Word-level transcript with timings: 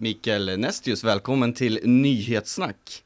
Mikael 0.00 0.58
Nestius, 0.58 1.04
välkommen 1.04 1.52
till 1.52 1.80
Nyhetssnack. 1.84 3.02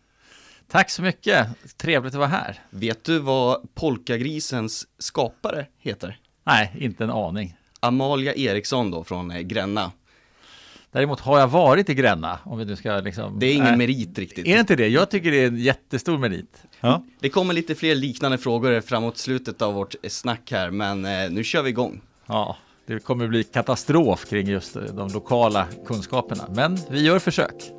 Tack 0.68 0.90
så 0.90 1.02
mycket, 1.02 1.46
trevligt 1.76 2.14
att 2.14 2.18
vara 2.18 2.28
här. 2.28 2.60
Vet 2.70 3.04
du 3.04 3.18
vad 3.18 3.74
Polkagrisens 3.74 4.86
skapare 4.98 5.66
heter? 5.78 6.18
Nej, 6.44 6.72
inte 6.78 7.04
en 7.04 7.10
aning. 7.10 7.56
Amalia 7.80 8.34
Eriksson 8.34 8.90
då 8.90 9.04
från 9.04 9.30
eh, 9.30 9.40
Gränna. 9.40 9.92
Däremot 10.90 11.20
har 11.20 11.38
jag 11.38 11.48
varit 11.48 11.88
i 11.88 11.94
Gränna, 11.94 12.38
om 12.44 12.58
vi 12.58 12.64
nu 12.64 12.76
ska 12.76 13.00
liksom... 13.00 13.38
Det 13.38 13.46
är 13.46 13.54
ingen 13.54 13.64
Nej. 13.64 13.76
merit 13.76 14.18
riktigt. 14.18 14.46
Är 14.46 14.54
det 14.54 14.60
inte 14.60 14.76
det? 14.76 14.88
Jag 14.88 15.10
tycker 15.10 15.30
det 15.30 15.42
är 15.42 15.46
en 15.46 15.58
jättestor 15.58 16.18
merit. 16.18 16.62
Ja. 16.80 17.04
Det 17.20 17.28
kommer 17.28 17.54
lite 17.54 17.74
fler 17.74 17.94
liknande 17.94 18.38
frågor 18.38 18.80
framåt 18.80 19.18
slutet 19.18 19.62
av 19.62 19.74
vårt 19.74 19.94
eh, 20.02 20.08
snack 20.08 20.50
här, 20.50 20.70
men 20.70 21.04
eh, 21.04 21.30
nu 21.30 21.44
kör 21.44 21.62
vi 21.62 21.70
igång. 21.70 22.00
ja, 22.26 22.56
det 22.86 23.00
kommer 23.00 23.28
bli 23.28 23.44
katastrof 23.44 24.24
kring 24.24 24.48
just 24.48 24.76
eh, 24.76 24.82
de 24.82 25.12
lokala 25.12 25.68
kunskaperna, 25.86 26.44
men 26.54 26.78
vi 26.90 27.02
gör 27.02 27.18
försök. 27.18 27.72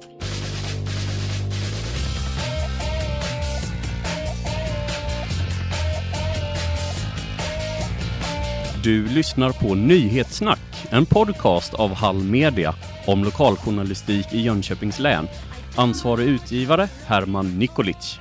Du 8.84 9.08
lyssnar 9.08 9.52
på 9.52 9.76
Nyhetssnack, 9.76 10.88
en 10.90 11.05
podcast 11.05 11.74
av 11.74 11.94
Hall 11.94 12.24
Media 12.24 12.76
om 13.08 13.24
lokaljournalistik 13.24 14.34
i 14.34 14.41
Jönköpings 14.41 14.99
län. 14.99 15.27
Ansvarig 15.76 16.27
utgivare 16.27 16.90
Herman 17.05 17.60
Nikolic. 17.60 18.20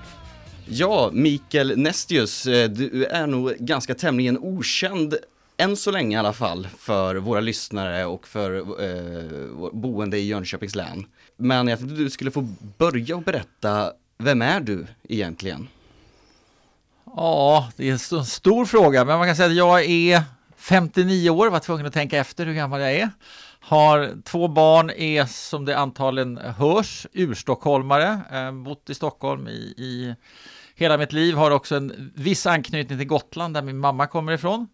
Ja, 0.67 1.11
Mikael 1.13 1.79
Nestius, 1.79 2.47
eh, 2.47 2.71
du 2.71 3.05
är 3.05 3.27
nog 3.27 3.55
ganska 3.59 3.95
tämligen 3.95 4.39
okänd 4.39 5.15
än 5.63 5.77
så 5.77 5.91
länge 5.91 6.17
i 6.17 6.19
alla 6.19 6.33
fall 6.33 6.69
för 6.79 7.17
våra 7.17 7.41
lyssnare 7.41 8.05
och 8.05 8.29
för 8.29 8.57
eh, 8.57 9.71
boende 9.73 10.19
i 10.19 10.27
Jönköpings 10.27 10.75
län. 10.75 11.07
Men 11.37 11.69
jag 11.69 11.79
tänkte 11.79 11.95
att 11.95 11.99
du 11.99 12.11
skulle 12.11 12.31
få 12.31 12.49
börja 12.79 13.17
och 13.17 13.23
berätta, 13.23 13.93
vem 14.19 14.43
är 14.43 14.61
du 14.61 14.87
egentligen? 15.09 15.69
Ja, 17.17 17.71
det 17.77 17.89
är 17.89 17.93
en 17.93 18.25
stor 18.25 18.65
fråga, 18.65 19.05
men 19.05 19.19
man 19.19 19.27
kan 19.27 19.37
säga 19.37 19.49
att 19.49 19.55
jag 19.55 19.85
är 19.85 20.23
59 20.57 21.31
år, 21.31 21.51
var 21.51 21.59
tvungen 21.59 21.87
att 21.87 21.93
tänka 21.93 22.19
efter 22.19 22.47
hur 22.47 22.55
gammal 22.55 22.81
jag 22.81 22.93
är. 22.93 23.11
Har 23.61 24.23
två 24.25 24.49
barn, 24.49 24.91
är 24.91 25.25
som 25.25 25.65
det 25.65 25.79
antagligen 25.79 26.37
hörs, 26.37 27.07
urstockholmare, 27.13 28.21
eh, 28.33 28.53
bott 28.53 28.91
i 28.91 28.95
Stockholm 28.95 29.49
i, 29.49 29.75
i 29.77 30.15
hela 30.75 30.99
mitt 30.99 31.13
liv, 31.13 31.35
har 31.35 31.51
också 31.51 31.77
en 31.77 32.13
viss 32.15 32.47
anknytning 32.47 32.99
till 32.99 33.07
Gotland 33.07 33.55
där 33.55 33.63
min 33.63 33.79
mamma 33.79 34.07
kommer 34.07 34.33
ifrån. 34.33 34.69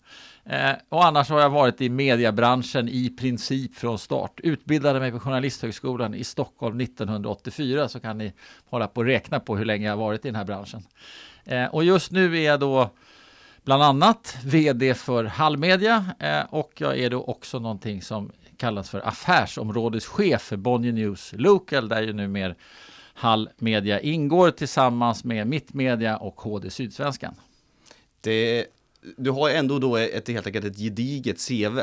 Eh, 0.49 0.73
och 0.89 1.05
annars 1.05 1.29
har 1.29 1.41
jag 1.41 1.51
varit 1.51 1.81
i 1.81 1.89
mediebranschen 1.89 2.89
i 2.89 3.11
princip 3.11 3.75
från 3.75 3.99
start. 3.99 4.41
Utbildade 4.43 5.01
mig 5.01 5.13
på 5.13 5.21
Journalisthögskolan 5.21 6.15
i 6.15 6.25
Stockholm 6.25 6.81
1984 6.81 7.89
så 7.89 8.01
kan 8.01 8.19
ni 8.19 8.33
hålla 8.65 8.87
på 8.87 9.01
och 9.01 9.07
räkna 9.07 9.41
på 9.41 9.57
hur 9.57 9.65
länge 9.65 9.87
jag 9.87 9.93
har 9.93 10.05
varit 10.05 10.25
i 10.25 10.29
den 10.29 10.35
här 10.35 10.45
branschen. 10.45 10.83
Eh, 11.45 11.65
och 11.65 11.85
just 11.85 12.11
nu 12.11 12.39
är 12.39 12.43
jag 12.43 12.61
då 12.61 12.91
bland 13.65 13.83
annat 13.83 14.37
vd 14.45 14.95
för 14.95 15.25
Hallmedia 15.25 16.05
eh, 16.19 16.45
och 16.51 16.73
jag 16.79 16.99
är 16.99 17.11
då 17.11 17.23
också 17.23 17.59
någonting 17.59 18.03
som 18.03 18.33
kallas 18.57 18.91
för 18.91 19.09
affärsområdeschef 19.09 20.43
för 20.43 20.57
Bonnier 20.57 20.93
News 20.93 21.35
Local 21.37 21.89
där 21.89 22.03
ju 22.03 22.13
numera 22.13 22.55
Hallmedia 23.15 24.01
ingår 24.01 24.51
tillsammans 24.51 25.25
med 25.25 25.47
Mittmedia 25.47 26.17
och 26.17 26.41
HD 26.41 26.71
Sydsvenskan. 26.71 27.35
Det, 28.21 28.67
du 29.17 29.31
har 29.31 29.51
ändå 29.51 29.79
då 29.79 29.97
ett, 29.97 30.29
helt 30.29 30.47
enkelt 30.47 30.65
ett 30.65 30.79
gediget 30.79 31.49
CV. 31.49 31.79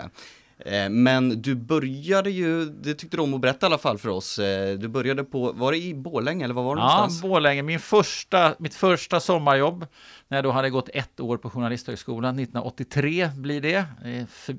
Eh, 0.65 0.89
Men 0.89 1.41
du 1.41 1.55
började 1.55 2.29
ju, 2.31 2.65
det 2.65 2.93
tyckte 2.93 3.17
du 3.17 3.23
om 3.23 3.33
att 3.33 3.41
berätta 3.41 3.65
i 3.65 3.67
alla 3.67 3.77
fall 3.77 3.97
för 3.97 4.09
oss. 4.09 4.39
Eh, 4.39 4.77
Du 4.77 4.87
började 4.87 5.23
på, 5.23 5.51
var 5.51 5.71
det 5.71 5.77
i 5.77 5.93
Borlänge 5.93 6.43
eller 6.45 6.53
var 6.53 6.63
var 6.63 6.75
det 6.75 6.81
Ja, 6.81 6.95
någonstans? 6.95 7.21
Borlänge. 7.21 7.61
Min 7.63 7.79
första, 7.79 8.55
mitt 8.59 8.75
första 8.75 9.19
sommarjobb 9.19 9.85
när 10.27 10.37
jag 10.37 10.43
då 10.43 10.51
hade 10.51 10.69
gått 10.69 10.89
ett 10.93 11.19
år 11.19 11.37
på 11.37 11.49
Journalisthögskolan, 11.49 12.39
1983 12.39 13.29
blir 13.35 13.61
det. 13.61 13.75
Eh, 14.05 14.25
För, 14.29 14.55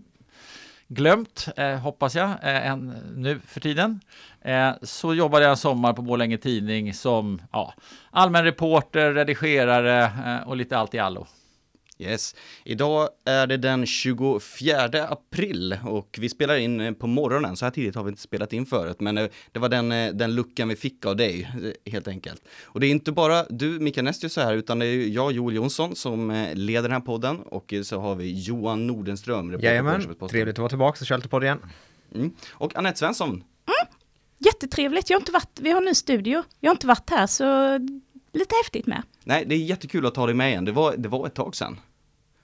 glömt, 0.89 1.49
eh, 1.57 1.75
hoppas 1.77 2.15
jag, 2.15 2.29
eh, 2.31 2.67
än 2.71 2.95
nu 3.17 3.41
för 3.47 3.61
tiden. 3.61 4.01
Eh, 4.43 4.71
så 4.83 5.15
jobbade 5.15 5.45
jag 5.45 5.51
en 5.51 5.57
sommar 5.57 5.93
på 5.93 6.03
Borlänge 6.03 6.39
Tidning 6.39 6.95
som 6.95 7.43
ja, 7.53 7.75
allmän 8.11 8.45
reporter, 8.45 9.13
redigerare 9.15 10.03
eh, 10.05 10.49
och 10.49 10.57
lite 10.57 10.79
allt 10.79 10.95
i 10.95 10.99
allo. 10.99 11.27
Yes. 11.99 12.35
Idag 12.65 13.09
är 13.25 13.47
det 13.47 13.57
den 13.57 13.87
24 13.87 15.09
april 15.09 15.79
och 15.85 16.19
vi 16.21 16.29
spelar 16.29 16.57
in 16.57 16.81
eh, 16.81 16.93
på 16.93 17.07
morgonen. 17.07 17.57
Så 17.57 17.65
här 17.65 17.73
tidigt 17.73 17.95
har 17.95 18.05
vi 18.05 18.09
inte 18.09 18.23
spelat 18.23 18.53
in 18.53 18.67
förut, 18.67 19.01
men 19.01 19.19
eh, 19.19 19.27
det 19.53 19.59
var 19.59 19.69
den, 19.69 19.93
eh, 19.93 20.13
den 20.13 20.35
luckan 20.35 20.69
vi 20.69 20.77
fick 20.77 21.07
av 21.07 21.17
dig, 21.17 21.51
helt 21.87 22.09
enkelt. 22.09 22.43
Och 22.65 22.81
det 22.81 22.87
är 22.87 22.91
inte 22.91 23.13
bara 23.13 23.45
du, 23.51 23.67
Mikael 23.67 24.05
Nestius, 24.05 24.37
här, 24.37 24.55
utan 24.55 24.79
det 24.79 24.87
är 24.87 25.09
jag, 25.09 25.33
Joel 25.33 25.57
Jonsson, 25.57 25.97
som 25.97 26.47
leder 26.55 26.83
den 26.83 26.93
här 26.93 27.01
podden 27.01 27.37
och 27.37 27.75
så 27.85 28.01
har 28.01 28.15
vi 28.15 28.43
Johan 28.43 28.87
Nordenström, 28.87 29.61
Jajamän, 29.61 30.15
trevligt 30.31 30.55
att 30.55 30.59
vara 30.59 30.69
tillbaka 30.69 30.99
och 31.01 31.07
köra 31.07 31.17
lite 31.17 31.29
podd 31.29 31.45
igen. 31.45 31.59
Mm. 32.15 32.31
Och 32.51 32.77
Anette 32.77 32.99
Svensson, 32.99 33.45
Jättetrevligt, 34.39 35.11
jag 35.11 35.17
har 35.17 35.21
inte 35.21 35.33
varit, 35.33 35.61
vi 35.61 35.71
har 35.71 35.79
en 35.79 35.85
ny 35.85 35.95
studio. 35.95 36.43
Jag 36.61 36.71
har 36.71 36.75
inte 36.75 36.87
varit 36.87 37.11
här 37.11 37.27
så 37.27 37.79
lite 38.37 38.55
häftigt 38.65 38.87
med. 38.87 39.03
nej, 39.25 39.45
det 39.47 39.55
är 39.55 39.59
jättekul 39.59 40.07
att 40.07 40.15
ta 40.15 40.27
dig 40.27 40.35
med 40.35 40.51
igen. 40.51 40.65
Det 40.65 40.73
var, 40.73 40.97
det 40.97 41.09
var 41.09 41.27
ett 41.27 41.35
tag 41.35 41.57
sedan. 41.57 41.81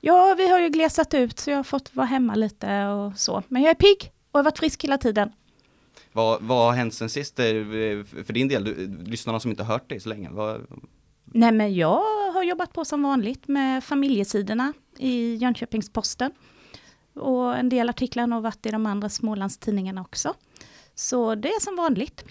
Ja, 0.00 0.34
vi 0.38 0.48
har 0.48 0.60
ju 0.60 0.68
glesat 0.68 1.14
ut 1.14 1.38
så 1.38 1.50
jag 1.50 1.56
har 1.56 1.64
fått 1.64 1.94
vara 1.94 2.06
hemma 2.06 2.34
lite 2.34 2.84
och 2.86 3.18
så. 3.18 3.42
Men 3.48 3.62
jag 3.62 3.70
är 3.70 3.74
pigg 3.74 4.12
och 4.32 4.38
har 4.38 4.44
varit 4.44 4.58
frisk 4.58 4.84
hela 4.84 4.98
tiden. 4.98 5.32
Vad, 6.12 6.42
vad 6.42 6.66
har 6.66 6.72
hänt 6.72 6.94
sen 6.94 7.08
sist 7.08 7.38
eh, 7.38 7.44
för 8.24 8.32
din 8.32 8.48
del? 8.48 8.64
Du, 8.64 9.04
lyssnarna 9.04 9.40
som 9.40 9.50
inte 9.50 9.62
har 9.62 9.72
hört 9.72 9.88
dig 9.88 10.00
så 10.00 10.08
länge. 10.08 10.28
Vad, 10.30 10.66
Nej, 11.24 11.52
men 11.52 11.74
jag 11.74 12.02
har 12.32 12.42
jobbat 12.42 12.72
på 12.72 12.84
som 12.84 13.02
vanligt 13.02 13.48
med 13.48 13.84
familjesidorna 13.84 14.72
i 14.98 15.36
Jönköpings-Posten. 15.36 16.32
Och 17.14 17.56
en 17.56 17.68
del 17.68 17.88
artiklar 17.88 18.28
har 18.28 18.40
varit 18.40 18.66
i 18.66 18.70
de 18.70 18.86
andra 18.86 19.08
Smålandstidningarna 19.08 20.00
också. 20.00 20.34
Så 20.94 21.34
det 21.34 21.48
är 21.48 21.60
som 21.60 21.76
vanligt. 21.76 22.24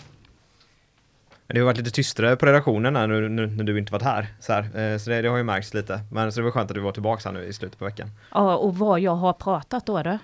Men 1.51 1.56
det 1.56 1.62
har 1.62 1.66
varit 1.66 1.78
lite 1.78 1.91
tystare 1.91 2.35
på 2.35 2.45
redaktionen 2.45 2.95
här 2.95 3.07
nu, 3.07 3.29
nu 3.29 3.47
när 3.47 3.63
du 3.63 3.79
inte 3.79 3.91
varit 3.91 4.03
här. 4.03 4.28
Så, 4.39 4.53
här. 4.53 4.63
Eh, 4.63 4.97
så 4.97 5.09
det, 5.09 5.22
det 5.22 5.29
har 5.29 5.38
ju 5.38 5.44
märkts 5.44 5.73
lite. 5.73 6.00
Men 6.12 6.31
så 6.31 6.39
det 6.39 6.44
var 6.44 6.51
skönt 6.51 6.72
att 6.72 6.75
du 6.75 6.81
var 6.81 6.91
tillbaka 6.91 7.29
här 7.29 7.34
nu 7.34 7.45
i 7.45 7.53
slutet 7.53 7.79
på 7.79 7.85
veckan. 7.85 8.09
Ja, 8.31 8.56
och 8.57 8.78
vad 8.78 9.00
jag 9.00 9.16
har 9.16 9.34
pratat 9.34 9.85
då. 9.85 10.03
då. 10.03 10.17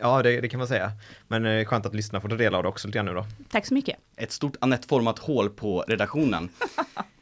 Ja, 0.00 0.22
det, 0.22 0.40
det 0.40 0.48
kan 0.48 0.58
man 0.58 0.68
säga. 0.68 0.92
Men 1.28 1.46
eh, 1.46 1.64
skönt 1.64 1.86
att 1.86 1.94
lyssna 1.94 2.20
får 2.20 2.28
ta 2.28 2.36
del 2.36 2.54
av 2.54 2.62
det 2.62 2.68
också 2.68 2.88
lite 2.88 2.96
grann 2.96 3.06
nu 3.06 3.14
då. 3.14 3.26
Tack 3.50 3.66
så 3.66 3.74
mycket. 3.74 3.96
ett 4.16 4.32
stort 4.32 4.56
Anette-format 4.60 5.18
hål 5.18 5.50
på 5.50 5.84
redaktionen. 5.88 6.48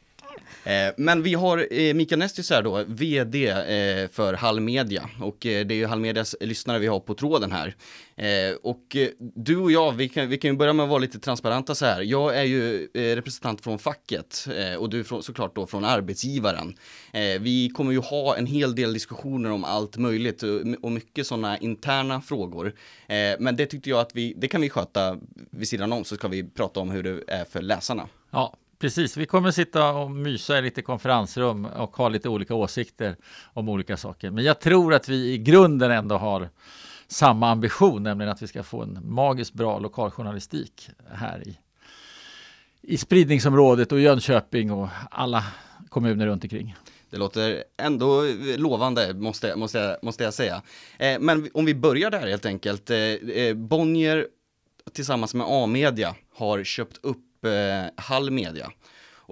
Eh, 0.64 0.94
men 0.96 1.22
vi 1.22 1.34
har 1.34 1.66
eh, 1.70 1.94
Mikael 1.94 2.18
Nestis 2.18 2.50
här 2.50 2.62
då, 2.62 2.84
VD 2.86 3.48
eh, 3.48 4.08
för 4.08 4.34
Hallmedia 4.34 5.08
och 5.20 5.36
det 5.40 5.70
är 5.70 5.72
ju 5.72 5.86
Hallmedias 5.86 6.36
lyssnare 6.40 6.78
vi 6.78 6.86
har 6.86 7.00
på 7.00 7.14
tråden 7.14 7.52
här. 7.52 7.74
Och 8.62 8.96
du 9.18 9.56
och 9.56 9.72
jag, 9.72 9.92
vi 9.92 10.08
kan, 10.08 10.28
vi 10.28 10.38
kan 10.38 10.50
ju 10.50 10.56
börja 10.56 10.72
med 10.72 10.84
att 10.84 10.90
vara 10.90 10.98
lite 10.98 11.18
transparenta 11.18 11.74
så 11.74 11.86
här. 11.86 12.02
Jag 12.02 12.38
är 12.38 12.42
ju 12.42 12.86
representant 12.94 13.60
från 13.60 13.78
facket 13.78 14.46
och 14.78 14.90
du 14.90 15.00
är 15.00 15.04
från, 15.04 15.22
såklart 15.22 15.56
då 15.56 15.66
från 15.66 15.84
arbetsgivaren. 15.84 16.74
Vi 17.40 17.70
kommer 17.74 17.92
ju 17.92 17.98
ha 17.98 18.36
en 18.36 18.46
hel 18.46 18.74
del 18.74 18.92
diskussioner 18.92 19.50
om 19.50 19.64
allt 19.64 19.96
möjligt 19.96 20.42
och 20.82 20.92
mycket 20.92 21.26
sådana 21.26 21.58
interna 21.58 22.20
frågor. 22.20 22.74
Men 23.38 23.56
det 23.56 23.66
tyckte 23.66 23.90
jag 23.90 24.00
att 24.00 24.14
vi, 24.14 24.34
det 24.36 24.48
kan 24.48 24.60
vi 24.60 24.70
sköta 24.70 25.18
vid 25.50 25.68
sidan 25.68 25.92
om 25.92 26.04
så 26.04 26.16
ska 26.16 26.28
vi 26.28 26.44
prata 26.44 26.80
om 26.80 26.90
hur 26.90 27.02
det 27.02 27.22
är 27.26 27.44
för 27.44 27.62
läsarna. 27.62 28.08
Ja, 28.30 28.56
precis. 28.82 29.16
Vi 29.16 29.26
kommer 29.26 29.50
sitta 29.50 29.92
och 29.92 30.10
mysa 30.10 30.58
i 30.58 30.62
lite 30.62 30.82
konferensrum 30.82 31.64
och 31.64 31.96
ha 31.96 32.08
lite 32.08 32.28
olika 32.28 32.54
åsikter 32.54 33.16
om 33.52 33.68
olika 33.68 33.96
saker. 33.96 34.30
Men 34.30 34.44
jag 34.44 34.60
tror 34.60 34.94
att 34.94 35.08
vi 35.08 35.32
i 35.32 35.38
grunden 35.38 35.90
ändå 35.90 36.16
har 36.16 36.48
samma 37.08 37.50
ambition, 37.50 38.02
nämligen 38.02 38.32
att 38.32 38.42
vi 38.42 38.46
ska 38.46 38.62
få 38.62 38.82
en 38.82 38.98
magiskt 39.02 39.52
bra 39.54 39.78
lokaljournalistik 39.78 40.90
här 41.12 41.48
i, 41.48 41.58
i 42.80 42.96
spridningsområdet 42.96 43.92
och 43.92 44.00
Jönköping 44.00 44.72
och 44.72 44.88
alla 45.10 45.44
kommuner 45.88 46.26
runt 46.26 46.44
omkring. 46.44 46.76
Det 47.10 47.16
låter 47.16 47.64
ändå 47.76 48.22
lovande, 48.56 49.14
måste, 49.14 49.56
måste, 49.56 49.78
jag, 49.78 49.96
måste 50.02 50.24
jag 50.24 50.34
säga. 50.34 50.62
Eh, 50.98 51.20
men 51.20 51.50
om 51.54 51.64
vi 51.64 51.74
börjar 51.74 52.10
där 52.10 52.26
helt 52.26 52.46
enkelt. 52.46 52.90
Eh, 52.90 52.98
eh, 52.98 53.54
Bonnier 53.54 54.26
tillsammans 54.92 55.34
med 55.34 55.46
A-media 55.48 56.14
har 56.34 56.64
köpt 56.64 56.98
upp 57.02 57.31
eh, 57.44 57.90
Hall 57.96 58.30
Media. 58.30 58.72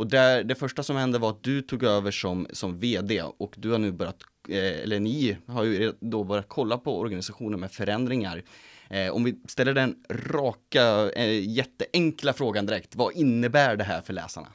Och 0.00 0.06
där, 0.06 0.44
det 0.44 0.54
första 0.54 0.82
som 0.82 0.96
hände 0.96 1.18
var 1.18 1.30
att 1.30 1.42
du 1.42 1.62
tog 1.62 1.82
över 1.82 2.10
som, 2.10 2.46
som 2.52 2.78
vd 2.78 3.22
och 3.22 3.54
du 3.56 3.70
har 3.70 3.78
nu 3.78 3.92
börjat, 3.92 4.22
eh, 4.48 4.82
eller 4.82 5.00
ni 5.00 5.36
har 5.46 5.64
ju 5.64 5.92
då 6.00 6.24
börjat 6.24 6.48
kolla 6.48 6.78
på 6.78 6.98
organisationen 6.98 7.60
med 7.60 7.72
förändringar. 7.72 8.42
Eh, 8.90 9.10
om 9.10 9.24
vi 9.24 9.40
ställer 9.48 9.74
den 9.74 9.96
raka, 10.10 11.10
eh, 11.10 11.48
jätteenkla 11.48 12.32
frågan 12.32 12.66
direkt, 12.66 12.96
vad 12.96 13.12
innebär 13.12 13.76
det 13.76 13.84
här 13.84 14.00
för 14.00 14.12
läsarna? 14.12 14.48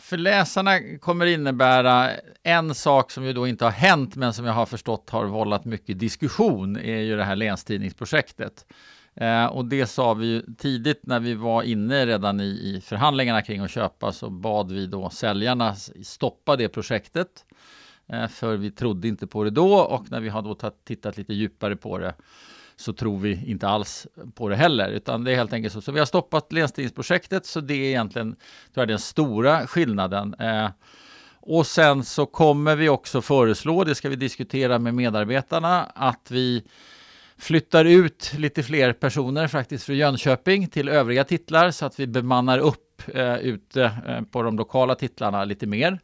För 0.00 0.16
läsarna 0.16 0.98
kommer 0.98 1.24
det 1.24 1.32
innebära 1.32 2.10
en 2.42 2.74
sak 2.74 3.10
som 3.10 3.24
ju 3.24 3.32
då 3.32 3.46
inte 3.46 3.64
har 3.64 3.72
hänt 3.72 4.16
men 4.16 4.32
som 4.32 4.44
jag 4.44 4.52
har 4.52 4.66
förstått 4.66 5.10
har 5.10 5.24
vållat 5.24 5.64
mycket 5.64 5.98
diskussion 5.98 6.76
är 6.76 7.00
ju 7.00 7.16
det 7.16 7.24
här 7.24 7.36
länstidningsprojektet. 7.36 8.66
Eh, 9.16 9.46
och 9.46 9.64
det 9.64 9.86
sa 9.86 10.14
vi 10.14 10.26
ju 10.26 10.42
tidigt 10.58 11.06
när 11.06 11.20
vi 11.20 11.34
var 11.34 11.62
inne 11.62 12.06
redan 12.06 12.40
i, 12.40 12.44
i 12.44 12.80
förhandlingarna 12.84 13.42
kring 13.42 13.60
att 13.60 13.70
köpa 13.70 14.12
så 14.12 14.30
bad 14.30 14.72
vi 14.72 14.86
då 14.86 15.10
säljarna 15.10 15.74
stoppa 16.02 16.56
det 16.56 16.68
projektet. 16.68 17.44
Eh, 18.06 18.28
för 18.28 18.56
vi 18.56 18.70
trodde 18.70 19.08
inte 19.08 19.26
på 19.26 19.44
det 19.44 19.50
då 19.50 19.74
och 19.74 20.10
när 20.10 20.20
vi 20.20 20.28
har 20.28 20.42
då 20.42 20.54
tittat 20.84 21.16
lite 21.16 21.34
djupare 21.34 21.76
på 21.76 21.98
det 21.98 22.14
så 22.76 22.92
tror 22.92 23.18
vi 23.18 23.44
inte 23.46 23.68
alls 23.68 24.06
på 24.34 24.48
det 24.48 24.56
heller, 24.56 24.88
utan 24.88 25.24
det 25.24 25.32
är 25.32 25.36
helt 25.36 25.52
enkelt 25.52 25.74
så. 25.74 25.80
Så 25.80 25.92
vi 25.92 25.98
har 25.98 26.06
stoppat 26.06 26.52
länsstyrningsprojektet 26.52 27.46
så 27.46 27.60
det 27.60 27.74
är 27.74 27.88
egentligen 27.88 28.32
tror 28.74 28.82
jag, 28.82 28.88
den 28.88 28.98
stora 28.98 29.66
skillnaden. 29.66 30.34
Eh, 30.34 30.68
och 31.46 31.66
sen 31.66 32.04
så 32.04 32.26
kommer 32.26 32.76
vi 32.76 32.88
också 32.88 33.22
föreslå, 33.22 33.84
det 33.84 33.94
ska 33.94 34.08
vi 34.08 34.16
diskutera 34.16 34.78
med 34.78 34.94
medarbetarna, 34.94 35.84
att 35.84 36.30
vi 36.30 36.64
flyttar 37.44 37.84
ut 37.84 38.32
lite 38.36 38.62
fler 38.62 38.92
personer 38.92 39.48
faktiskt 39.48 39.84
från 39.84 39.96
Jönköping 39.96 40.68
till 40.68 40.88
övriga 40.88 41.24
titlar 41.24 41.70
så 41.70 41.86
att 41.86 42.00
vi 42.00 42.06
bemannar 42.06 42.58
upp 42.58 43.02
eh, 43.14 43.36
ute 43.36 43.82
eh, 44.08 44.20
på 44.22 44.42
de 44.42 44.56
lokala 44.56 44.94
titlarna 44.94 45.44
lite 45.44 45.66
mer. 45.66 46.00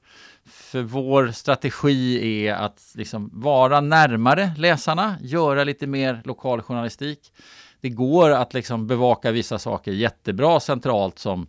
För 0.47 0.83
vår 0.83 1.29
strategi 1.29 2.47
är 2.47 2.55
att 2.55 2.93
liksom 2.95 3.31
vara 3.33 3.81
närmare 3.81 4.53
läsarna, 4.57 5.17
göra 5.21 5.65
lite 5.65 5.87
mer 5.87 6.23
lokal 6.25 6.63
journalistik. 6.63 7.33
Det 7.81 7.89
går 7.89 8.31
att 8.31 8.55
liksom 8.55 8.87
bevaka 8.87 9.31
vissa 9.31 9.59
saker 9.59 9.93
jättebra 9.93 10.61
centralt 10.61 11.19
som 11.19 11.47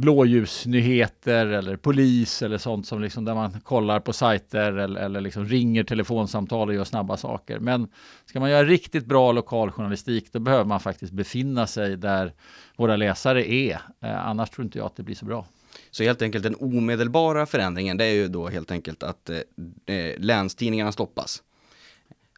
blåljusnyheter 0.00 1.46
eller 1.46 1.76
polis 1.76 2.42
eller 2.42 2.58
sånt 2.58 2.86
som 2.86 3.02
liksom 3.02 3.24
där 3.24 3.34
man 3.34 3.60
kollar 3.60 4.00
på 4.00 4.12
sajter 4.12 4.72
eller, 4.72 5.00
eller 5.00 5.20
liksom 5.20 5.44
ringer 5.44 5.84
telefonsamtal 5.84 6.68
och 6.68 6.74
gör 6.74 6.84
snabba 6.84 7.16
saker. 7.16 7.58
Men 7.58 7.88
ska 8.26 8.40
man 8.40 8.50
göra 8.50 8.64
riktigt 8.64 9.06
bra 9.06 9.32
lokaljournalistik 9.32 10.32
då 10.32 10.38
behöver 10.38 10.64
man 10.64 10.80
faktiskt 10.80 11.12
befinna 11.12 11.66
sig 11.66 11.96
där 11.96 12.32
våra 12.76 12.96
läsare 12.96 13.52
är. 13.52 13.80
Eh, 14.00 14.26
annars 14.26 14.50
tror 14.50 14.64
inte 14.64 14.78
jag 14.78 14.86
att 14.86 14.96
det 14.96 15.02
blir 15.02 15.14
så 15.14 15.24
bra. 15.24 15.46
Så 15.90 16.02
helt 16.02 16.22
enkelt 16.22 16.44
den 16.44 16.56
omedelbara 16.60 17.46
förändringen 17.46 17.96
det 17.96 18.04
är 18.04 18.14
ju 18.14 18.28
då 18.28 18.48
helt 18.48 18.70
enkelt 18.70 19.02
att 19.02 19.30
eh, 19.30 19.38
eh 19.96 20.18
länstidningarna 20.18 20.92
stoppas. 20.92 21.42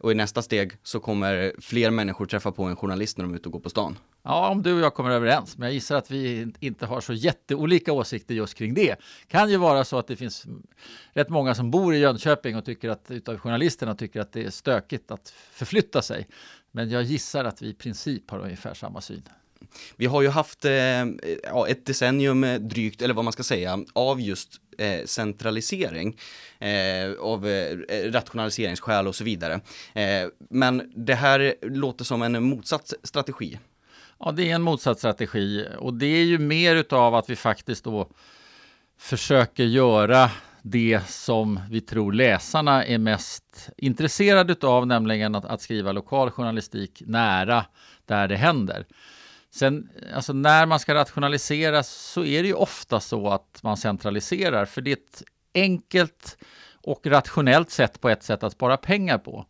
Och 0.02 0.12
i 0.12 0.14
nästa 0.14 0.42
steg 0.42 0.72
så 0.82 1.00
kommer 1.00 1.54
fler 1.60 1.90
människor 1.90 2.26
träffa 2.26 2.52
på 2.52 2.64
en 2.64 2.76
journalist 2.76 3.18
när 3.18 3.24
de 3.24 3.32
är 3.32 3.36
ute 3.36 3.48
och 3.48 3.52
går 3.52 3.60
på 3.60 3.70
stan. 3.70 3.98
Ja, 4.22 4.48
om 4.48 4.62
du 4.62 4.74
och 4.74 4.80
jag 4.80 4.94
kommer 4.94 5.10
överens, 5.10 5.58
men 5.58 5.66
jag 5.66 5.74
gissar 5.74 5.96
att 5.96 6.10
vi 6.10 6.52
inte 6.60 6.86
har 6.86 7.00
så 7.00 7.12
jätteolika 7.12 7.92
åsikter 7.92 8.34
just 8.34 8.54
kring 8.54 8.74
det. 8.74 8.96
Kan 9.28 9.50
ju 9.50 9.56
vara 9.56 9.84
så 9.84 9.98
att 9.98 10.06
det 10.06 10.16
finns 10.16 10.46
rätt 11.12 11.28
många 11.28 11.54
som 11.54 11.70
bor 11.70 11.94
i 11.94 11.98
Jönköping 11.98 12.56
och 12.56 12.64
tycker 12.64 12.88
att 12.88 13.10
utav 13.10 13.38
journalisterna 13.38 13.94
tycker 13.94 14.20
att 14.20 14.32
det 14.32 14.44
är 14.44 14.50
stökigt 14.50 15.10
att 15.10 15.34
förflytta 15.52 16.02
sig. 16.02 16.28
Men 16.70 16.90
jag 16.90 17.02
gissar 17.02 17.44
att 17.44 17.62
vi 17.62 17.68
i 17.68 17.74
princip 17.74 18.30
har 18.30 18.38
ungefär 18.38 18.74
samma 18.74 19.00
syn. 19.00 19.22
Vi 19.96 20.06
har 20.06 20.22
ju 20.22 20.28
haft 20.28 20.64
eh, 20.64 21.02
ett 21.68 21.86
decennium 21.86 22.46
drygt, 22.60 23.02
eller 23.02 23.14
vad 23.14 23.24
man 23.24 23.32
ska 23.32 23.42
säga, 23.42 23.78
av 23.92 24.20
just 24.20 24.61
eh, 24.78 25.04
centralisering 25.04 26.16
eh, 26.58 27.12
av 27.20 27.48
eh, 27.48 27.76
rationaliseringsskäl 28.10 29.08
och 29.08 29.14
så 29.14 29.24
vidare. 29.24 29.60
Eh, 29.94 30.28
men 30.50 30.92
det 30.96 31.14
här 31.14 31.54
låter 31.62 32.04
som 32.04 32.22
en 32.22 32.42
motsatt 32.42 32.92
strategi. 33.02 33.58
Ja, 34.18 34.32
det 34.32 34.50
är 34.50 34.54
en 34.54 34.62
motsatt 34.62 34.98
strategi 34.98 35.66
och 35.78 35.94
det 35.94 36.06
är 36.06 36.24
ju 36.24 36.38
mer 36.38 36.76
utav 36.76 37.14
att 37.14 37.30
vi 37.30 37.36
faktiskt 37.36 37.84
då 37.84 38.08
försöker 38.98 39.64
göra 39.64 40.30
det 40.62 41.00
som 41.08 41.60
vi 41.70 41.80
tror 41.80 42.12
läsarna 42.12 42.84
är 42.84 42.98
mest 42.98 43.70
intresserade 43.76 44.66
av, 44.66 44.86
nämligen 44.86 45.34
att, 45.34 45.44
att 45.44 45.60
skriva 45.60 45.92
lokal 45.92 46.30
journalistik 46.30 47.02
nära 47.06 47.64
där 48.06 48.28
det 48.28 48.36
händer. 48.36 48.86
Sen, 49.54 49.90
alltså 50.14 50.32
när 50.32 50.66
man 50.66 50.80
ska 50.80 50.94
rationalisera 50.94 51.82
så 51.82 52.24
är 52.24 52.42
det 52.42 52.48
ju 52.48 52.54
ofta 52.54 53.00
så 53.00 53.28
att 53.28 53.60
man 53.62 53.76
centraliserar, 53.76 54.64
för 54.64 54.80
det 54.80 54.90
är 54.90 54.96
ett 54.96 55.22
enkelt 55.54 56.36
och 56.82 57.06
rationellt 57.06 57.70
sätt 57.70 58.00
på 58.00 58.08
ett 58.08 58.22
sätt 58.22 58.42
att 58.42 58.52
spara 58.52 58.76
pengar 58.76 59.18
på. 59.18 59.46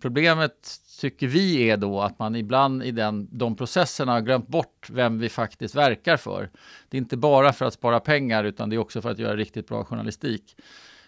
Problemet 0.00 0.80
tycker 1.00 1.26
vi 1.26 1.70
är 1.70 1.76
då 1.76 2.00
att 2.00 2.18
man 2.18 2.36
ibland 2.36 2.82
i 2.82 2.90
den, 2.90 3.28
de 3.38 3.56
processerna 3.56 4.12
har 4.12 4.20
glömt 4.20 4.48
bort 4.48 4.90
vem 4.90 5.18
vi 5.18 5.28
faktiskt 5.28 5.74
verkar 5.74 6.16
för. 6.16 6.50
Det 6.88 6.96
är 6.96 6.98
inte 6.98 7.16
bara 7.16 7.52
för 7.52 7.64
att 7.64 7.74
spara 7.74 8.00
pengar 8.00 8.44
utan 8.44 8.70
det 8.70 8.76
är 8.76 8.78
också 8.78 9.02
för 9.02 9.10
att 9.10 9.18
göra 9.18 9.36
riktigt 9.36 9.68
bra 9.68 9.84
journalistik. 9.84 10.56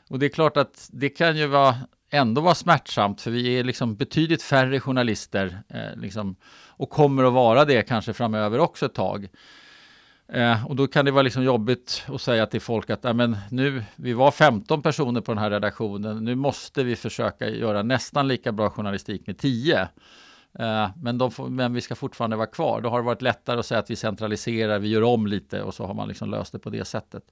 Och 0.08 0.18
det 0.18 0.26
är 0.26 0.30
klart 0.30 0.56
att 0.56 0.88
det 0.92 1.08
kan 1.08 1.36
ju 1.36 1.46
vara, 1.46 1.76
ändå 2.10 2.40
vara 2.40 2.54
smärtsamt 2.54 3.20
för 3.20 3.30
vi 3.30 3.58
är 3.58 3.64
liksom 3.64 3.96
betydligt 3.96 4.42
färre 4.42 4.80
journalister 4.80 5.62
eh, 5.68 6.00
liksom, 6.00 6.36
och 6.68 6.90
kommer 6.90 7.24
att 7.24 7.32
vara 7.32 7.64
det 7.64 7.82
kanske 7.82 8.12
framöver 8.12 8.58
också 8.58 8.86
ett 8.86 8.94
tag. 8.94 9.28
Eh, 10.32 10.66
och 10.66 10.76
då 10.76 10.86
kan 10.86 11.04
det 11.04 11.10
vara 11.10 11.22
liksom 11.22 11.42
jobbigt 11.42 12.04
att 12.08 12.20
säga 12.20 12.46
till 12.46 12.60
folk 12.60 12.90
att 12.90 13.16
men 13.16 13.36
nu, 13.50 13.84
vi 13.96 14.12
var 14.12 14.30
15 14.30 14.82
personer 14.82 15.20
på 15.20 15.32
den 15.32 15.38
här 15.38 15.50
redaktionen, 15.50 16.24
nu 16.24 16.34
måste 16.34 16.84
vi 16.84 16.96
försöka 16.96 17.48
göra 17.48 17.82
nästan 17.82 18.28
lika 18.28 18.52
bra 18.52 18.70
journalistik 18.70 19.26
med 19.26 19.38
10. 19.38 19.88
Eh, 20.58 20.90
men, 20.96 21.30
får, 21.30 21.48
men, 21.48 21.74
vi 21.74 21.80
ska 21.80 21.94
fortfarande 21.94 22.36
vara 22.36 22.46
kvar. 22.46 22.80
Då 22.80 22.88
har 22.88 22.98
det 22.98 23.04
varit 23.04 23.22
lättare 23.22 23.58
att 23.58 23.66
säga 23.66 23.78
att 23.80 23.90
vi 23.90 23.96
centraliserar, 23.96 24.78
vi 24.78 24.88
gör 24.88 25.02
om 25.02 25.26
lite 25.26 25.62
och 25.62 25.74
så 25.74 25.86
har 25.86 25.94
man 25.94 26.08
liksom 26.08 26.30
löst 26.30 26.52
det 26.52 26.58
på 26.58 26.70
det 26.70 26.84
sättet. 26.84 27.22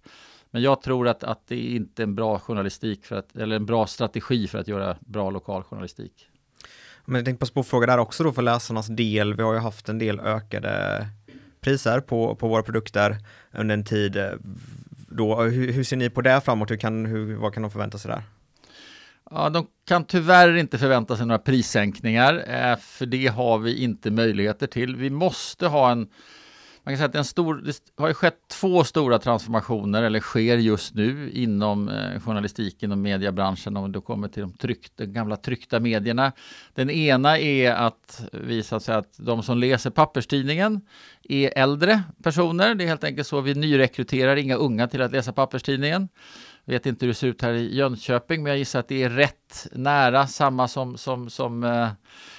Men 0.51 0.63
jag 0.63 0.83
tror 0.83 1.09
att, 1.09 1.25
att 1.25 1.47
det 1.47 1.55
är 1.55 1.77
inte 1.77 2.03
en 2.03 2.15
bra 2.15 2.39
journalistik 2.39 3.05
för 3.05 3.17
att, 3.17 3.37
eller 3.37 3.57
en 3.57 3.67
bra 3.67 3.87
strategi 3.87 4.49
för 4.49 4.59
att 4.59 4.69
göra 4.69 4.97
bra 5.01 5.31
lokal 5.31 5.63
journalistik. 5.63 6.29
Men 7.05 7.19
jag 7.19 7.25
tänkte 7.25 7.41
passa 7.41 7.53
på 7.53 7.61
att 7.61 7.67
fråga 7.67 7.87
där 7.87 7.99
också 7.99 8.25
då 8.25 8.33
för 8.33 8.43
läsarnas 8.43 8.87
del. 8.87 9.35
Vi 9.35 9.43
har 9.43 9.55
ju 9.55 9.61
haft 9.61 9.89
en 9.89 9.99
del 9.99 10.21
ökade 10.21 11.07
priser 11.61 12.01
på, 12.01 12.35
på 12.35 12.49
våra 12.49 12.63
produkter 12.63 13.17
under 13.53 13.75
en 13.75 13.85
tid. 13.85 14.17
Då, 15.09 15.43
hur, 15.43 15.73
hur 15.73 15.85
ser 15.85 15.97
ni 15.97 16.11
på 16.11 16.23
det 16.23 16.41
framåt? 16.41 16.71
Hur 16.71 16.77
kan, 16.77 17.07
hur, 17.07 17.37
vad 17.37 17.55
kan 17.55 17.63
de 17.63 17.71
förvänta 17.71 17.99
sig 17.99 18.11
där? 18.11 18.23
Ja, 19.31 19.51
de 19.51 19.67
kan 19.89 20.05
tyvärr 20.05 20.57
inte 20.57 20.79
förvänta 20.79 21.17
sig 21.17 21.27
några 21.27 21.39
prissänkningar, 21.39 22.45
eh, 22.49 22.77
för 22.77 23.07
det 23.07 23.27
har 23.27 23.59
vi 23.59 23.83
inte 23.83 24.11
möjligheter 24.11 24.67
till. 24.67 24.97
Vi 24.97 25.11
måste 25.11 25.67
ha 25.67 25.91
en 25.91 26.09
man 26.87 26.93
kan 26.93 26.99
säga 26.99 27.09
att 27.09 27.15
en 27.15 27.25
stor, 27.25 27.55
det 27.55 28.03
har 28.03 28.13
skett 28.13 28.39
två 28.49 28.85
stora 28.85 29.19
transformationer, 29.19 30.03
eller 30.03 30.21
sker 30.21 30.57
just 30.57 30.95
nu, 30.95 31.31
inom 31.31 31.89
eh, 31.89 32.21
journalistiken 32.21 32.93
och 32.93 32.99
mediebranschen 32.99 33.77
om 33.77 33.93
det 33.93 34.01
kommer 34.01 34.29
till 34.29 34.43
de, 34.43 34.53
tryck, 34.53 34.97
de 34.97 35.07
gamla 35.07 35.37
tryckta 35.37 35.81
medierna. 35.81 36.33
Den 36.75 36.91
ena 36.91 37.39
är 37.39 37.73
att 37.73 38.23
visa 38.33 38.81
sig 38.81 38.95
att 38.95 39.07
att 39.07 39.27
de 39.27 39.43
som 39.43 39.59
läser 39.59 39.91
papperstidningen 39.91 40.81
är 41.23 41.59
äldre 41.59 42.03
personer. 42.23 42.75
Det 42.75 42.85
är 42.85 42.89
helt 42.89 43.05
enkelt 43.05 43.27
så 43.27 43.41
vi 43.41 43.55
nyrekryterar 43.55 44.37
inga 44.37 44.57
unga 44.57 44.89
till 44.89 45.03
att 45.03 45.13
läsa 45.13 45.33
papperstidningen. 45.33 46.09
Jag 46.65 46.73
vet 46.73 46.87
inte 46.87 47.07
hur 47.07 47.09
det 47.09 47.15
ser 47.15 47.27
ut 47.27 47.43
här 47.43 47.53
i 47.53 47.77
Jönköping, 47.77 48.43
men 48.43 48.51
jag 48.51 48.59
gissar 48.59 48.81
att 48.81 48.89
det 48.89 49.03
är 49.03 49.11
rätt 49.11 49.67
nära 49.73 50.27
samma 50.27 50.69
som, 50.69 50.99
som, 50.99 51.31
som 51.31 51.65
eh, 51.65 51.89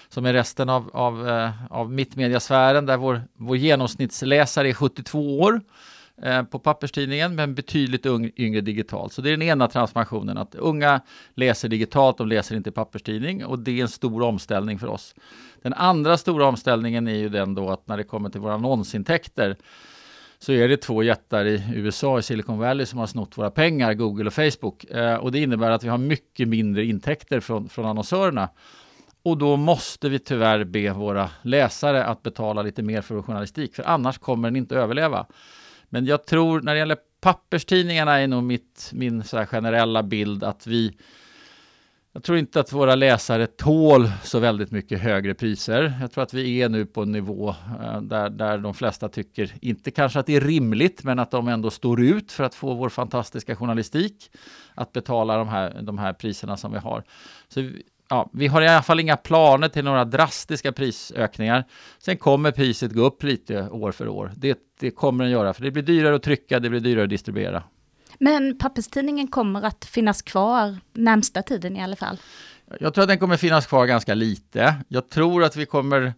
som 0.10 0.26
är 0.26 0.34
resten 0.34 0.70
av, 0.70 0.90
av, 0.94 1.30
eh, 1.30 1.52
av 1.70 1.92
mittmediasfären 1.92 2.86
där 2.86 2.98
vår, 2.98 3.22
vår 3.34 3.58
genomsnittsläsare 3.58 4.70
är 4.70 4.74
72 4.74 5.40
år 5.40 5.62
eh, 6.22 6.44
på 6.44 6.60
papperstidningen 6.60 7.36
men 7.36 7.56
betydligt 7.56 8.06
yngre 8.38 8.62
digitalt. 8.62 9.14
Så 9.14 9.22
det 9.22 9.30
är 9.30 9.32
den 9.32 9.42
ena 9.42 9.68
transformationen, 9.68 10.38
att 10.38 10.56
unga 10.56 11.02
läser 11.34 11.70
digitalt, 11.70 12.18
de 12.18 12.28
läser 12.28 12.56
inte 12.56 12.72
papperstidning 12.72 13.46
och 13.46 13.60
det 13.60 13.72
är 13.72 13.82
en 13.82 13.90
stor 13.90 14.22
omställning 14.22 14.80
för 14.80 14.88
oss. 14.88 15.16
Den 15.62 15.74
andra 15.74 16.18
stora 16.18 16.46
omställningen 16.46 17.08
är 17.08 17.16
ju 17.16 17.30
den 17.30 17.56
då 17.56 17.70
att 17.70 17.88
när 17.88 17.98
det 17.98 18.04
kommer 18.04 18.30
till 18.30 18.42
våra 18.42 18.54
annonsintäkter 18.54 19.56
så 20.40 20.52
är 20.52 20.68
det 20.68 20.78
två 20.78 21.04
jättar 21.04 21.46
i 21.46 21.64
USA, 21.76 22.20
i 22.20 22.24
Silicon 22.24 22.58
Valley, 22.58 22.86
som 22.86 23.00
har 23.00 23.08
snott 23.08 23.38
våra 23.38 23.52
pengar, 23.52 23.94
Google 23.94 24.26
och 24.28 24.34
Facebook. 24.34 24.84
Eh, 24.84 25.16
och 25.16 25.32
det 25.32 25.40
innebär 25.40 25.72
att 25.72 25.84
vi 25.84 25.88
har 25.88 25.98
mycket 25.98 26.48
mindre 26.48 26.86
intäkter 26.86 27.40
från, 27.40 27.70
från 27.70 27.86
annonsörerna. 27.86 28.50
Och 29.28 29.38
då 29.38 29.58
måste 29.58 30.10
vi 30.10 30.20
tyvärr 30.20 30.64
be 30.64 30.94
våra 30.94 31.30
läsare 31.42 32.06
att 32.06 32.24
betala 32.24 32.62
lite 32.62 32.84
mer 32.84 33.02
för 33.02 33.16
vår 33.16 33.22
journalistik, 33.22 33.76
för 33.76 33.84
annars 33.84 34.18
kommer 34.18 34.48
den 34.48 34.56
inte 34.56 34.76
överleva. 34.76 35.26
Men 35.90 36.06
jag 36.06 36.26
tror 36.26 36.62
när 36.62 36.74
det 36.74 36.80
gäller 36.80 36.98
papperstidningarna 37.22 38.20
är 38.20 38.28
nog 38.28 38.44
mitt, 38.44 38.90
min 38.94 39.24
så 39.24 39.46
generella 39.46 40.04
bild 40.04 40.44
att 40.44 40.68
vi 40.68 40.98
jag 42.14 42.24
tror 42.24 42.38
inte 42.38 42.60
att 42.60 42.74
våra 42.74 42.96
läsare 42.96 43.48
tål 43.48 44.12
så 44.24 44.40
väldigt 44.40 44.72
mycket 44.72 45.02
högre 45.02 45.34
priser. 45.34 45.98
Jag 46.02 46.12
tror 46.12 46.24
att 46.24 46.34
vi 46.34 46.62
är 46.62 46.70
nu 46.70 46.86
på 46.86 47.02
en 47.02 47.12
nivå 47.12 47.50
eh, 47.84 48.02
där, 48.02 48.30
där 48.30 48.58
de 48.58 48.74
flesta 48.74 49.10
tycker, 49.10 49.54
inte 49.62 49.92
kanske 49.92 50.20
att 50.20 50.26
det 50.26 50.36
är 50.36 50.42
rimligt, 50.42 51.04
men 51.04 51.20
att 51.20 51.32
de 51.32 51.48
ändå 51.48 51.70
står 51.70 52.02
ut 52.02 52.32
för 52.32 52.44
att 52.44 52.56
få 52.56 52.74
vår 52.74 52.90
fantastiska 52.90 53.56
journalistik, 53.56 54.32
att 54.76 54.94
betala 54.94 55.38
de 55.38 55.48
här, 55.48 55.82
de 55.82 55.98
här 55.98 56.14
priserna 56.14 56.58
som 56.58 56.72
vi 56.72 56.80
har. 56.80 57.04
Så 57.48 57.70
ja, 58.10 58.30
vi 58.34 58.48
har 58.48 58.62
i 58.62 58.68
alla 58.68 58.84
fall 58.84 59.00
inga 59.00 59.18
planer 59.18 59.68
till 59.68 59.84
några 59.84 60.06
drastiska 60.06 60.72
prisökningar. 60.72 61.66
Sen 62.00 62.18
kommer 62.18 62.52
priset 62.52 62.92
gå 62.92 63.02
upp 63.02 63.24
lite 63.24 63.70
år 63.70 63.92
för 63.92 64.08
år. 64.08 64.32
Det, 64.36 64.58
det 64.80 64.92
kommer 64.92 65.24
den 65.24 65.32
göra, 65.32 65.54
för 65.54 65.64
det 65.64 65.72
blir 65.72 65.84
dyrare 65.84 66.16
att 66.16 66.24
trycka, 66.24 66.60
det 66.60 66.70
blir 66.70 66.80
dyrare 66.80 67.04
att 67.04 67.10
distribuera. 67.10 67.64
Men 68.20 68.58
papperstidningen 68.58 69.28
kommer 69.28 69.62
att 69.62 69.86
finnas 69.86 70.22
kvar 70.22 70.78
närmsta 70.94 71.42
tiden 71.42 71.78
i 71.78 71.84
alla 71.84 71.96
fall? 71.96 72.18
Jag 72.80 72.94
tror 72.94 73.02
att 73.02 73.08
den 73.08 73.20
kommer 73.20 73.38
finnas 73.38 73.68
kvar 73.68 73.86
ganska 73.86 74.14
lite. 74.14 74.76
Jag 74.88 75.10
tror 75.10 75.44
att 75.44 75.56
vi 75.56 75.66
kommer 75.66 76.14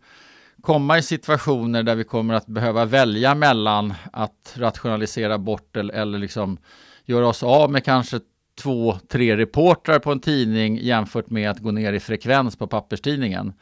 komma 0.61 0.97
i 0.97 1.01
situationer 1.01 1.83
där 1.83 1.95
vi 1.95 2.03
kommer 2.03 2.33
att 2.33 2.47
behöva 2.47 2.85
välja 2.85 3.35
mellan 3.35 3.93
att 4.13 4.53
rationalisera 4.57 5.37
bort 5.37 5.77
eller, 5.77 5.93
eller 5.93 6.19
liksom 6.19 6.57
göra 7.05 7.27
oss 7.27 7.43
av 7.43 7.71
med 7.71 7.83
kanske 7.83 8.19
två, 8.59 8.97
tre 9.07 9.37
reportrar 9.37 9.99
på 9.99 10.11
en 10.11 10.19
tidning 10.19 10.77
jämfört 10.77 11.29
med 11.29 11.49
att 11.49 11.59
gå 11.59 11.71
ner 11.71 11.93
i 11.93 11.99
frekvens 11.99 12.55
på 12.55 12.67
papperstidningen. 12.67 13.53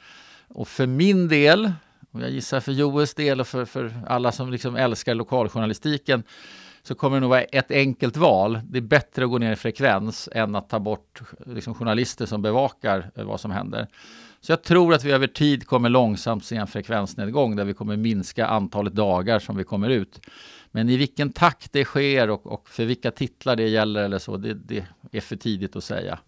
Och 0.48 0.68
för 0.68 0.88
min 0.88 1.28
del, 1.28 1.72
och 2.12 2.22
jag 2.22 2.30
gissar 2.30 2.60
för 2.60 2.72
Joels 2.72 3.14
del 3.14 3.40
och 3.40 3.48
för, 3.48 3.66
för 3.66 3.92
alla 4.08 4.32
som 4.32 4.52
liksom 4.52 4.76
älskar 4.76 5.16
lokaljournalistiken, 5.16 6.24
så 6.84 6.96
kommer 6.96 7.18
det 7.18 7.22
nog 7.22 7.30
vara 7.30 7.42
ett 7.42 7.72
enkelt 7.72 8.18
val. 8.18 8.60
Det 8.70 8.78
är 8.78 8.82
bättre 8.82 9.24
att 9.24 9.30
gå 9.30 9.38
ner 9.38 9.52
i 9.52 9.56
frekvens 9.56 10.30
än 10.32 10.56
att 10.56 10.70
ta 10.70 10.80
bort 10.80 11.22
liksom, 11.46 11.76
journalister 11.76 12.26
som 12.26 12.42
bevakar 12.42 13.12
eh, 13.16 13.24
vad 13.24 13.40
som 13.40 13.52
händer. 13.52 13.88
Så 14.42 14.52
jag 14.52 14.64
tror 14.64 14.94
att 14.94 15.04
vi 15.04 15.12
över 15.12 15.28
tid 15.28 15.68
kommer 15.68 15.90
långsamt 15.90 16.46
se 16.46 16.56
en 16.56 16.68
frekvensnedgång 16.68 17.56
där 17.56 17.66
vi 17.66 17.74
kommer 17.74 17.98
minska 17.98 18.48
antalet 18.48 18.94
dagar 18.94 19.40
som 19.40 19.58
vi 19.58 19.64
kommer 19.64 19.90
ut. 19.90 20.20
Men 20.72 20.90
i 20.90 20.98
vilken 20.98 21.32
takt 21.32 21.74
det 21.74 21.86
sker 21.86 22.30
och, 22.30 22.48
och 22.48 22.70
för 22.70 22.86
vilka 22.86 23.12
titlar 23.12 23.56
det 23.56 23.68
gäller 23.68 24.04
eller 24.04 24.20
så, 24.20 24.38
det, 24.38 24.54
det, 24.54 24.86
är 25.12 25.22
för 25.22 25.36
tidigt 25.36 25.76
att 25.76 25.84
säga. 25.84 26.20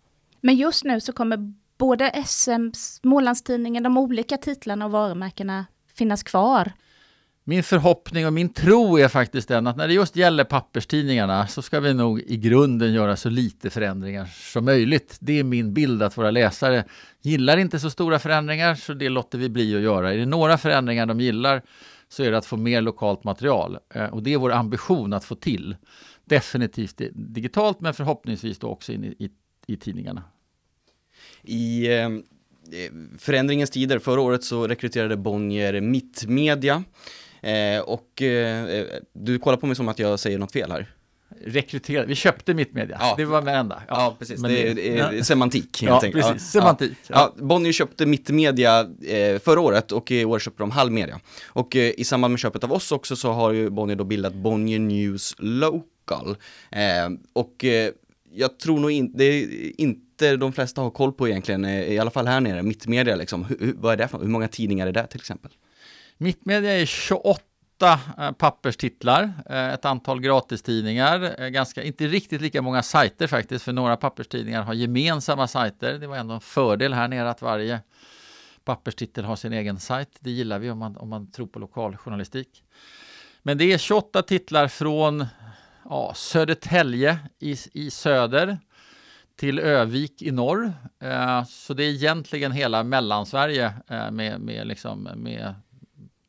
Men 0.41 0.55
just 0.55 0.83
nu 0.83 1.01
så 1.01 1.13
kommer 1.13 1.53
både 1.77 2.23
SM, 2.25 2.71
Smålandstidningen, 2.73 3.83
de 3.83 3.97
olika 3.97 4.37
titlarna 4.37 4.85
och 4.85 4.91
varumärkena 4.91 5.65
finnas 5.93 6.23
kvar. 6.23 6.71
Min 7.43 7.63
förhoppning 7.63 8.27
och 8.27 8.33
min 8.33 8.53
tro 8.53 8.97
är 8.97 9.07
faktiskt 9.07 9.47
den 9.47 9.67
att 9.67 9.77
när 9.77 9.87
det 9.87 9.93
just 9.93 10.15
gäller 10.15 10.43
papperstidningarna 10.43 11.47
så 11.47 11.61
ska 11.61 11.79
vi 11.79 11.93
nog 11.93 12.19
i 12.19 12.37
grunden 12.37 12.93
göra 12.93 13.15
så 13.15 13.29
lite 13.29 13.69
förändringar 13.69 14.25
som 14.25 14.65
möjligt. 14.65 15.17
Det 15.19 15.39
är 15.39 15.43
min 15.43 15.73
bild 15.73 16.03
att 16.03 16.17
våra 16.17 16.31
läsare 16.31 16.83
gillar 17.21 17.57
inte 17.57 17.79
så 17.79 17.89
stora 17.89 18.19
förändringar 18.19 18.75
så 18.75 18.93
det 18.93 19.09
låter 19.09 19.37
vi 19.37 19.49
bli 19.49 19.75
att 19.75 19.81
göra. 19.81 20.13
Är 20.13 20.17
det 20.17 20.25
några 20.25 20.57
förändringar 20.57 21.05
de 21.05 21.19
gillar 21.19 21.61
så 22.09 22.23
är 22.23 22.31
det 22.31 22.37
att 22.37 22.45
få 22.45 22.57
mer 22.57 22.81
lokalt 22.81 23.23
material 23.23 23.77
eh, 23.93 24.05
och 24.05 24.23
det 24.23 24.33
är 24.33 24.37
vår 24.37 24.51
ambition 24.51 25.13
att 25.13 25.25
få 25.25 25.35
till. 25.35 25.75
Definitivt 26.25 27.01
digitalt 27.13 27.81
men 27.81 27.93
förhoppningsvis 27.93 28.59
då 28.59 28.67
också 28.67 28.91
in 28.91 29.03
i, 29.03 29.07
i, 29.07 29.29
i 29.67 29.77
tidningarna. 29.77 30.23
I 31.43 31.93
ehm, 31.93 32.23
eh, 32.71 33.17
förändringens 33.17 33.69
tider, 33.69 33.99
förra 33.99 34.21
året 34.21 34.43
så 34.43 34.67
rekryterade 34.67 35.17
Bonnier 35.17 35.81
Mittmedia 35.81 36.83
Eh, 37.41 37.81
och 37.81 38.21
eh, 38.21 38.65
eh, 38.65 38.85
du 39.13 39.39
kollar 39.39 39.57
på 39.57 39.65
mig 39.65 39.75
som 39.75 39.87
att 39.87 39.99
jag 39.99 40.19
säger 40.19 40.37
något 40.37 40.51
fel 40.51 40.71
här. 40.71 40.87
Rekrytera, 41.45 42.05
vi 42.05 42.15
köpte 42.15 42.53
Mittmedia, 42.53 42.97
ja. 42.99 43.13
det 43.17 43.25
var 43.25 43.41
med 43.41 43.59
enda. 43.59 43.83
Ja, 43.87 43.93
ja 43.95 44.15
precis, 44.19 44.41
Men 44.41 44.51
det, 44.51 44.73
det 44.73 44.99
är 44.99 45.13
ja. 45.13 45.23
semantik 45.23 45.81
helt 45.81 45.89
ja, 45.89 46.01
enkelt. 46.03 46.25
Precis. 46.25 46.55
Ja, 46.55 46.61
semantik. 46.61 46.97
Ja. 47.07 47.33
Bonnier 47.37 47.73
köpte 47.73 48.05
Mittmedia 48.05 48.79
eh, 49.07 49.39
förra 49.39 49.59
året 49.59 49.91
och 49.91 50.11
i 50.11 50.25
år 50.25 50.39
köpte 50.39 50.63
de 50.63 50.71
Halvmedia. 50.71 51.19
Och 51.45 51.75
eh, 51.75 51.93
i 51.97 52.03
samband 52.03 52.31
med 52.31 52.39
köpet 52.39 52.63
av 52.63 52.73
oss 52.73 52.91
också 52.91 53.15
så 53.15 53.31
har 53.31 53.51
ju 53.51 53.69
Bonnier 53.69 53.95
då 53.95 54.03
bildat 54.03 54.33
Bonnier 54.33 54.79
News 54.79 55.35
Local. 55.37 56.35
Eh, 56.71 57.09
och 57.33 57.65
eh, 57.65 57.91
jag 58.33 58.59
tror 58.59 58.79
nog 58.79 58.91
inte, 58.91 59.17
det 59.17 59.25
är 59.25 59.81
inte 59.81 60.35
de 60.35 60.53
flesta 60.53 60.81
har 60.81 60.89
koll 60.89 61.13
på 61.13 61.27
egentligen, 61.27 61.65
i 61.65 61.99
alla 61.99 62.11
fall 62.11 62.27
här 62.27 62.41
nere, 62.41 62.63
Mittmedia 62.63 63.15
liksom. 63.15 63.45
Hur, 63.45 63.73
vad 63.77 63.93
är 63.93 63.97
det 63.97 64.07
för 64.07 64.19
Hur 64.19 64.27
många 64.27 64.47
tidningar 64.47 64.87
är 64.87 64.91
det 64.91 65.07
till 65.07 65.19
exempel? 65.19 65.51
Mittmedia 66.17 66.71
är 66.71 66.85
28 66.85 67.41
åtta 67.79 67.99
eh, 68.17 68.31
papperstitlar, 68.31 69.33
eh, 69.49 69.73
ett 69.73 69.85
antal 69.85 70.21
gratistidningar, 70.21 71.41
eh, 71.41 71.47
ganska, 71.47 71.83
inte 71.83 72.07
riktigt 72.07 72.41
lika 72.41 72.61
många 72.61 72.83
sajter 72.83 73.27
faktiskt, 73.27 73.65
för 73.65 73.73
några 73.73 73.97
papperstidningar 73.97 74.61
har 74.61 74.73
gemensamma 74.73 75.47
sajter. 75.47 75.99
Det 75.99 76.07
var 76.07 76.17
ändå 76.17 76.33
en 76.33 76.41
fördel 76.41 76.93
här 76.93 77.07
nere 77.07 77.29
att 77.29 77.41
varje 77.41 77.79
papperstitel 78.63 79.25
har 79.25 79.35
sin 79.35 79.53
egen 79.53 79.79
sajt. 79.79 80.09
Det 80.19 80.31
gillar 80.31 80.59
vi 80.59 80.71
om 80.71 80.77
man, 80.77 80.97
om 80.97 81.09
man 81.09 81.31
tror 81.31 81.47
på 81.47 81.59
lokaljournalistik. 81.59 82.63
Men 83.43 83.57
det 83.57 83.73
är 83.73 83.77
28 83.77 84.21
titlar 84.21 84.67
från 84.67 85.25
ja, 85.89 86.13
Södertälje 86.15 87.19
i, 87.39 87.55
i 87.73 87.91
söder 87.91 88.57
till 89.35 89.59
Övik 89.59 90.21
i 90.21 90.31
norr. 90.31 90.73
så 91.47 91.73
det 91.73 91.83
är 91.83 91.89
egentligen 91.89 92.51
hela 92.51 92.83
Mellansverige 92.83 93.73
med, 94.11 94.41
med, 94.41 94.67
liksom, 94.67 95.09
med 95.15 95.55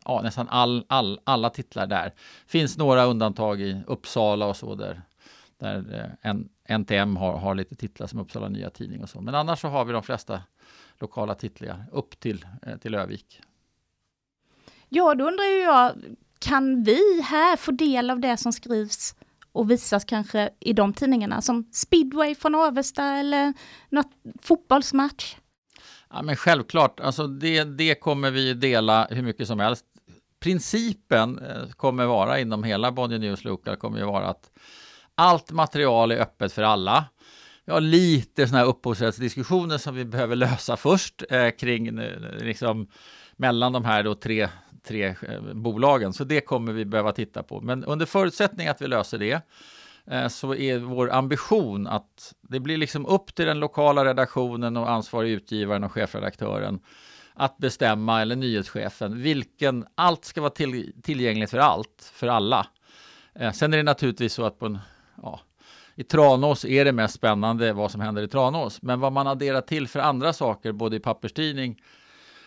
ja, 0.05 0.21
nästan 0.23 0.49
all, 0.49 0.85
all, 0.89 1.21
alla 1.25 1.51
titlar 1.51 1.87
där. 1.87 2.15
Finns 2.47 2.79
några 2.79 3.05
undantag 3.05 3.61
i 3.61 3.83
Uppsala 3.87 4.47
och 4.47 4.57
så 4.57 4.75
där, 4.75 5.03
där 5.59 6.17
eh, 6.23 6.35
NTM 6.79 7.17
har, 7.17 7.37
har 7.37 7.55
lite 7.55 7.75
titlar 7.75 8.07
som 8.07 8.19
Uppsala 8.19 8.49
Nya 8.49 8.71
Tidning 8.71 9.03
och 9.03 9.09
så. 9.09 9.21
Men 9.21 9.35
annars 9.35 9.61
så 9.61 9.69
har 9.69 9.85
vi 9.85 9.93
de 9.93 10.03
flesta 10.03 10.43
lokala 10.99 11.35
titlar 11.35 11.85
upp 11.93 12.21
till, 12.21 12.47
eh, 12.63 12.77
till 12.77 12.95
Övik. 12.95 13.41
Ja, 14.89 15.15
då 15.15 15.29
undrar 15.29 15.45
ju 15.45 15.61
jag, 15.61 15.93
kan 16.39 16.83
vi 16.83 17.23
här 17.23 17.57
få 17.57 17.71
del 17.71 18.11
av 18.11 18.21
det 18.21 18.37
som 18.37 18.53
skrivs 18.53 19.15
och 19.53 19.71
visas 19.71 20.05
kanske 20.05 20.51
i 20.61 20.73
de 20.73 20.93
tidningarna 20.93 21.43
som 21.43 21.69
speedway 21.73 22.35
från 22.35 22.55
Avesta 22.55 23.05
eller 23.05 23.55
något 23.89 24.11
fotbollsmatch? 24.43 25.37
Ja, 26.11 26.23
men 26.23 26.37
självklart, 26.37 27.01
alltså 27.01 27.27
det, 27.27 27.65
det 27.65 27.95
kommer 27.95 28.31
vi 28.31 28.55
dela 28.55 29.07
hur 29.11 29.23
mycket 29.23 29.47
som 29.47 29.61
helst 29.61 29.85
principen 30.41 31.39
eh, 31.39 31.69
kommer 31.77 32.07
vara 32.07 32.41
inom 32.41 32.65
hela 32.65 32.93
Bonnier 32.93 33.19
News 33.19 33.45
Local 33.45 33.77
kommer 33.77 33.99
ju 33.99 34.05
vara 34.05 34.27
att 34.27 34.51
allt 35.15 35.51
material 35.51 36.13
är 36.13 36.21
öppet 36.21 36.53
för 36.53 36.63
alla. 36.63 37.05
Vi 37.65 37.73
har 37.73 37.81
lite 37.81 38.47
sådana 38.47 38.65
här 38.65 38.71
upphovsrättsdiskussioner 38.71 39.79
som 39.79 39.95
vi 39.95 40.05
behöver 40.05 40.37
lösa 40.37 40.77
först 40.77 41.23
eh, 41.31 41.51
kring 41.51 41.99
eh, 41.99 42.21
liksom 42.41 42.89
mellan 43.37 43.73
de 43.73 43.85
här 43.85 44.03
då 44.03 44.15
tre, 44.15 44.49
tre 44.89 45.07
eh, 45.07 45.43
bolagen. 45.55 46.13
Så 46.13 46.25
det 46.25 46.41
kommer 46.41 46.73
vi 46.73 46.85
behöva 46.85 47.13
titta 47.13 47.43
på. 47.43 47.61
Men 47.61 47.85
under 47.85 48.07
förutsättning 48.07 48.69
att 48.69 48.83
vi 48.83 48.87
löser 48.87 49.19
det 49.19 49.41
eh, 50.07 50.29
så 50.29 50.55
är 50.55 50.79
vår 50.79 51.13
ambition 51.13 51.87
att 51.87 52.35
det 52.41 52.61
blir 52.61 52.77
liksom 52.77 53.07
upp 53.07 53.35
till 53.35 53.47
den 53.47 53.61
lokala 53.61 54.05
redaktionen 54.05 54.77
och 54.77 54.91
ansvarig 54.91 55.31
utgivaren 55.31 55.85
och 55.85 55.93
chefredaktören 55.93 56.81
att 57.41 57.59
bestämma, 57.59 58.23
eller 58.23 58.37
nyhetschefen, 58.37 59.23
vilken, 59.23 59.87
allt 59.95 60.25
ska 60.25 60.41
vara 60.41 60.51
till, 60.51 60.93
tillgängligt 61.03 61.51
för 61.51 61.59
allt, 61.59 62.11
för 62.13 62.27
alla. 62.27 62.67
Eh, 63.35 63.53
sen 63.53 63.73
är 63.73 63.77
det 63.77 63.83
naturligtvis 63.83 64.33
så 64.33 64.45
att 64.45 64.59
på 64.59 64.67
en, 64.67 64.79
ja, 65.23 65.41
i 65.95 66.05
Tranås 66.05 66.65
är 66.65 66.85
det 66.85 66.93
mest 66.93 67.15
spännande 67.15 67.73
vad 67.73 67.91
som 67.91 68.01
händer 68.01 68.23
i 68.23 68.29
Tranås, 68.29 68.83
men 68.83 69.01
vad 69.01 69.13
man 69.13 69.27
adderar 69.27 69.61
till 69.61 69.89
för 69.89 70.01
andra 70.01 70.33
saker, 70.33 70.73
både 70.73 70.97
i 70.97 71.01
papperstidning 71.01 71.83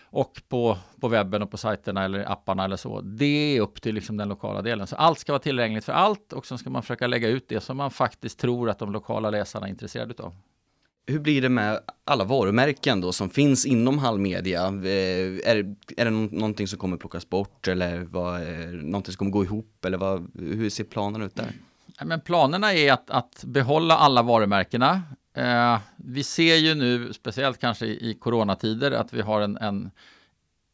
och 0.03 0.41
på, 0.49 0.77
på 1.01 1.07
webben 1.07 1.41
och 1.41 1.51
på 1.51 1.57
sajterna 1.57 2.03
eller 2.03 2.31
apparna 2.31 2.65
eller 2.65 2.77
så, 2.77 3.01
det 3.01 3.57
är 3.57 3.61
upp 3.61 3.81
till 3.81 3.95
liksom 3.95 4.17
den 4.17 4.29
lokala 4.29 4.61
delen. 4.61 4.87
Så 4.87 4.95
allt 4.95 5.19
ska 5.19 5.31
vara 5.31 5.41
tillgängligt 5.41 5.85
för 5.85 5.93
allt 5.93 6.33
och 6.33 6.45
sen 6.45 6.57
ska 6.57 6.69
man 6.69 6.81
försöka 6.81 7.07
lägga 7.07 7.27
ut 7.27 7.49
det 7.49 7.59
som 7.59 7.77
man 7.77 7.91
faktiskt 7.91 8.39
tror 8.39 8.69
att 8.69 8.79
de 8.79 8.91
lokala 8.91 9.29
läsarna 9.29 9.67
är 9.67 9.71
intresserade 9.71 10.23
av 10.23 10.35
hur 11.05 11.19
blir 11.19 11.41
det 11.41 11.49
med 11.49 11.79
alla 12.05 12.23
varumärken 12.23 13.01
då 13.01 13.11
som 13.11 13.29
finns 13.29 13.65
inom 13.65 13.97
Hallmedia? 13.97 14.71
Media? 14.71 14.91
Eh, 14.91 15.51
är, 15.51 15.75
är 15.97 16.05
det 16.05 16.11
någonting 16.11 16.67
som 16.67 16.79
kommer 16.79 16.97
plockas 16.97 17.29
bort 17.29 17.67
eller 17.67 17.99
vad, 18.03 18.41
eh, 18.41 18.67
någonting 18.67 19.11
som 19.11 19.17
kommer 19.17 19.31
gå 19.31 19.43
ihop 19.43 19.85
eller 19.85 19.97
vad, 19.97 20.31
hur 20.39 20.69
ser 20.69 20.83
planerna 20.83 21.25
ut 21.25 21.35
där? 21.35 21.51
Men 22.05 22.21
planerna 22.21 22.73
är 22.73 22.93
att, 22.93 23.09
att 23.09 23.43
behålla 23.43 23.97
alla 23.97 24.21
varumärkena. 24.21 25.01
Eh, 25.33 25.79
vi 25.95 26.23
ser 26.23 26.55
ju 26.55 26.75
nu, 26.75 27.13
speciellt 27.13 27.59
kanske 27.59 27.85
i, 27.85 28.17
coronatider, 28.19 28.91
att 28.91 29.13
vi 29.13 29.21
har 29.21 29.41
en, 29.41 29.57
en 29.57 29.91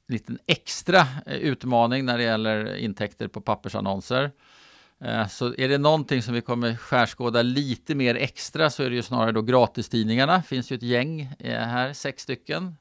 liten 0.08 0.40
extra 0.46 1.00
eh, 1.26 1.38
utmaning 1.38 2.06
när 2.06 2.18
det 2.18 2.24
gäller 2.24 2.76
intäkter 2.76 3.28
på 3.28 3.42
pappersannonser. 3.42 4.32
Eh, 5.02 5.28
så 5.28 5.54
är 5.58 5.70
det 5.70 5.78
någonting 5.78 6.22
som 6.22 6.34
vi 6.34 6.42
kommer 6.42 6.76
skärskåda 6.76 7.42
lite 7.42 7.96
mer 7.96 8.16
extra 8.16 8.70
så 8.70 8.84
är 8.84 8.90
det 8.90 8.96
ju 8.96 9.02
snarare 9.02 9.32
då 9.32 9.42
gratistidningarna. 9.42 10.38
Det 10.38 10.44
finns 10.44 10.72
ju 10.72 10.76
ett 10.76 10.84
gäng 10.84 11.22
eh, 11.40 11.60
här, 11.60 11.94
sex 11.94 12.24
stycken. 12.24 12.76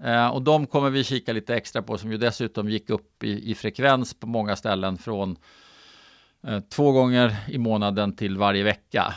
Eh, 0.00 0.28
och 0.28 0.42
de 0.42 0.66
kommer 0.66 0.90
vi 0.90 1.04
kika 1.04 1.32
lite 1.32 1.56
extra 1.56 1.82
på 1.82 1.98
som 1.98 2.12
ju 2.12 2.18
dessutom 2.18 2.68
gick 2.68 2.90
upp 2.90 3.24
i, 3.24 3.50
i 3.50 3.54
frekvens 3.54 4.14
på 4.14 4.26
många 4.26 4.56
ställen 4.56 4.98
från 4.98 5.36
två 6.70 6.92
gånger 6.92 7.36
i 7.48 7.58
månaden 7.58 8.16
till 8.16 8.36
varje 8.36 8.62
vecka. 8.62 9.14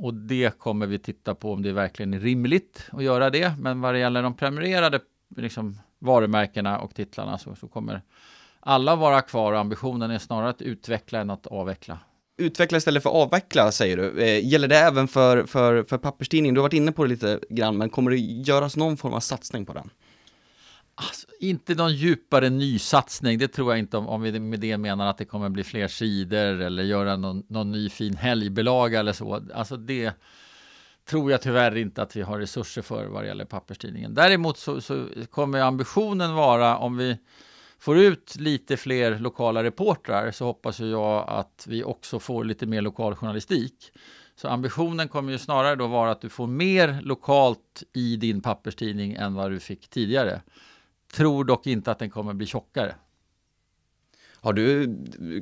och 0.00 0.14
det 0.14 0.58
kommer 0.58 0.86
vi 0.86 0.98
titta 0.98 1.34
på 1.34 1.52
om 1.52 1.62
det 1.62 1.72
verkligen 1.72 2.14
är 2.14 2.20
rimligt 2.20 2.88
att 2.92 3.04
göra 3.04 3.30
det. 3.30 3.52
Men 3.58 3.80
vad 3.80 3.94
det 3.94 3.98
gäller 3.98 4.22
de 4.22 4.36
prenumererade 4.36 5.00
liksom, 5.36 5.78
varumärkena 5.98 6.78
och 6.78 6.94
titlarna 6.94 7.38
så, 7.38 7.54
så 7.54 7.68
kommer 7.68 8.02
alla 8.64 8.96
vara 8.96 9.22
kvar 9.22 9.52
och 9.52 9.58
ambitionen 9.58 10.10
är 10.10 10.18
snarare 10.18 10.50
att 10.50 10.62
utveckla 10.62 11.20
än 11.20 11.30
att 11.30 11.46
avveckla. 11.46 11.98
Utveckla 12.36 12.78
istället 12.78 13.02
för 13.02 13.10
avveckla 13.10 13.72
säger 13.72 13.96
du. 13.96 14.22
Eh, 14.22 14.46
gäller 14.46 14.68
det 14.68 14.78
även 14.78 15.08
för, 15.08 15.46
för, 15.46 15.82
för 15.82 15.98
papperstidningen? 15.98 16.54
Du 16.54 16.60
har 16.60 16.64
varit 16.64 16.72
inne 16.72 16.92
på 16.92 17.02
det 17.04 17.08
lite 17.08 17.40
grann, 17.50 17.76
men 17.76 17.90
kommer 17.90 18.10
det 18.10 18.16
göras 18.16 18.76
någon 18.76 18.96
form 18.96 19.14
av 19.14 19.20
satsning 19.20 19.66
på 19.66 19.72
den? 19.72 19.90
Alltså, 20.94 21.26
inte 21.40 21.74
någon 21.74 21.94
djupare 21.94 22.50
nysatsning, 22.50 23.38
det 23.38 23.48
tror 23.48 23.72
jag 23.72 23.78
inte 23.78 23.96
om, 23.96 24.08
om 24.08 24.22
vi 24.22 24.40
med 24.40 24.60
det 24.60 24.78
menar 24.78 25.06
att 25.06 25.18
det 25.18 25.24
kommer 25.24 25.48
bli 25.48 25.64
fler 25.64 25.88
sidor 25.88 26.60
eller 26.60 26.82
göra 26.82 27.16
någon, 27.16 27.42
någon 27.48 27.72
ny 27.72 27.88
fin 27.90 28.16
helgbelaga 28.16 29.00
eller 29.00 29.12
så. 29.12 29.42
Alltså 29.54 29.76
det 29.76 30.12
tror 31.08 31.30
jag 31.30 31.42
tyvärr 31.42 31.76
inte 31.76 32.02
att 32.02 32.16
vi 32.16 32.22
har 32.22 32.38
resurser 32.38 32.82
för 32.82 33.06
vad 33.06 33.22
det 33.22 33.28
gäller 33.28 33.44
papperstidningen. 33.44 34.14
Däremot 34.14 34.58
så, 34.58 34.80
så 34.80 35.06
kommer 35.30 35.60
ambitionen 35.60 36.34
vara 36.34 36.76
om 36.78 36.96
vi 36.96 37.18
får 37.84 37.98
ut 37.98 38.36
lite 38.38 38.76
fler 38.76 39.18
lokala 39.18 39.62
reportrar 39.62 40.30
så 40.30 40.44
hoppas 40.44 40.80
jag 40.80 41.24
att 41.28 41.66
vi 41.68 41.84
också 41.84 42.18
får 42.18 42.44
lite 42.44 42.66
mer 42.66 42.82
lokal 42.82 43.14
journalistik. 43.14 43.92
Så 44.36 44.48
ambitionen 44.48 45.08
kommer 45.08 45.32
ju 45.32 45.38
snarare 45.38 45.76
då 45.76 45.86
vara 45.86 46.10
att 46.10 46.20
du 46.20 46.28
får 46.28 46.46
mer 46.46 47.00
lokalt 47.02 47.82
i 47.92 48.16
din 48.16 48.40
papperstidning 48.40 49.12
än 49.12 49.34
vad 49.34 49.50
du 49.50 49.60
fick 49.60 49.88
tidigare. 49.88 50.40
Tror 51.14 51.44
dock 51.44 51.66
inte 51.66 51.90
att 51.90 51.98
den 51.98 52.10
kommer 52.10 52.34
bli 52.34 52.46
tjockare. 52.46 52.94
Har 54.34 54.52
du, 54.52 54.96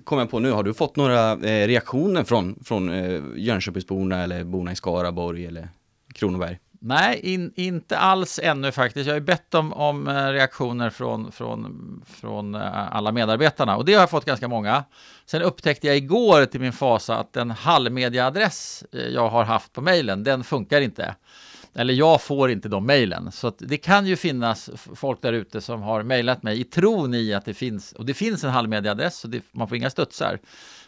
kommer 0.04 0.22
jag 0.22 0.30
på 0.30 0.38
nu, 0.38 0.50
har 0.50 0.62
du 0.62 0.74
fått 0.74 0.96
några 0.96 1.32
eh, 1.32 1.66
reaktioner 1.66 2.24
från, 2.24 2.64
från 2.64 2.90
eh, 2.90 3.22
Jönköpingsborna 3.36 4.22
eller 4.22 4.44
borna 4.44 4.72
i 4.72 4.76
Skaraborg 4.76 5.46
eller 5.46 5.68
Kronoberg? 6.14 6.58
Nej, 6.84 7.20
in, 7.22 7.52
inte 7.54 7.98
alls 7.98 8.40
ännu 8.42 8.72
faktiskt. 8.72 9.06
Jag 9.06 9.14
har 9.14 9.20
ju 9.20 9.24
bett 9.24 9.54
om, 9.54 9.72
om 9.72 10.08
eh, 10.08 10.26
reaktioner 10.28 10.90
från, 10.90 11.32
från, 11.32 12.02
från 12.06 12.54
eh, 12.54 12.94
alla 12.96 13.12
medarbetarna 13.12 13.76
och 13.76 13.84
det 13.84 13.92
har 13.92 14.00
jag 14.00 14.10
fått 14.10 14.24
ganska 14.24 14.48
många. 14.48 14.84
Sen 15.26 15.42
upptäckte 15.42 15.86
jag 15.86 15.96
igår 15.96 16.46
till 16.46 16.60
min 16.60 16.72
fasa 16.72 17.16
att 17.16 17.32
den 17.32 17.50
halvmediaadress 17.50 18.84
eh, 18.92 19.00
jag 19.00 19.28
har 19.28 19.44
haft 19.44 19.72
på 19.72 19.80
mejlen, 19.80 20.24
den 20.24 20.44
funkar 20.44 20.80
inte. 20.80 21.14
Eller 21.74 21.94
jag 21.94 22.22
får 22.22 22.50
inte 22.50 22.68
de 22.68 22.86
mejlen. 22.86 23.32
Så 23.32 23.52
det 23.58 23.76
kan 23.76 24.06
ju 24.06 24.16
finnas 24.16 24.70
folk 24.94 25.22
där 25.22 25.32
ute 25.32 25.60
som 25.60 25.82
har 25.82 26.02
mejlat 26.02 26.42
mig 26.42 26.60
i 26.60 26.64
tron 26.64 27.14
i 27.14 27.34
att 27.34 27.44
det 27.44 27.54
finns, 27.54 27.92
och 27.92 28.06
det 28.06 28.14
finns 28.14 28.44
en 28.44 28.50
halvmediaadress, 28.50 29.18
så 29.18 29.28
det, 29.28 29.42
man 29.52 29.68
får 29.68 29.76
inga 29.76 29.90
studsar. 29.90 30.38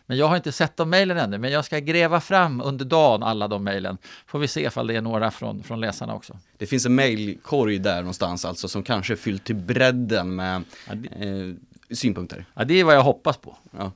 Men 0.06 0.16
jag 0.16 0.28
har 0.28 0.36
inte 0.36 0.52
sett 0.52 0.76
de 0.76 0.90
mejlen 0.90 1.16
ännu, 1.18 1.38
men 1.38 1.52
jag 1.52 1.64
ska 1.64 1.78
gräva 1.78 2.20
fram 2.20 2.60
under 2.60 2.84
dagen 2.84 3.22
alla 3.22 3.48
de 3.48 3.64
mejlen. 3.64 3.98
Får 4.26 4.38
vi 4.38 4.48
se 4.48 4.66
ifall 4.66 4.86
det 4.86 4.96
är 4.96 5.00
några 5.00 5.30
från, 5.30 5.62
från 5.62 5.80
läsarna 5.80 6.14
också. 6.14 6.38
Det 6.58 6.66
finns 6.66 6.86
en 6.86 6.94
mejlkorg 6.94 7.78
där 7.78 7.96
någonstans 7.96 8.44
alltså 8.44 8.68
som 8.68 8.82
kanske 8.82 9.12
är 9.14 9.16
fylld 9.16 9.44
till 9.44 9.56
bredden 9.56 10.34
med 10.36 10.62
Ja, 10.88 10.94
det, 10.94 11.08
eh, 11.08 11.54
synpunkter. 11.96 12.44
ja, 12.54 12.64
det 12.64 12.80
är 12.80 12.84
vad 12.84 12.94
jag 12.94 13.02
hoppas 13.02 13.36
på. 13.36 13.56
Ja. 13.78 13.92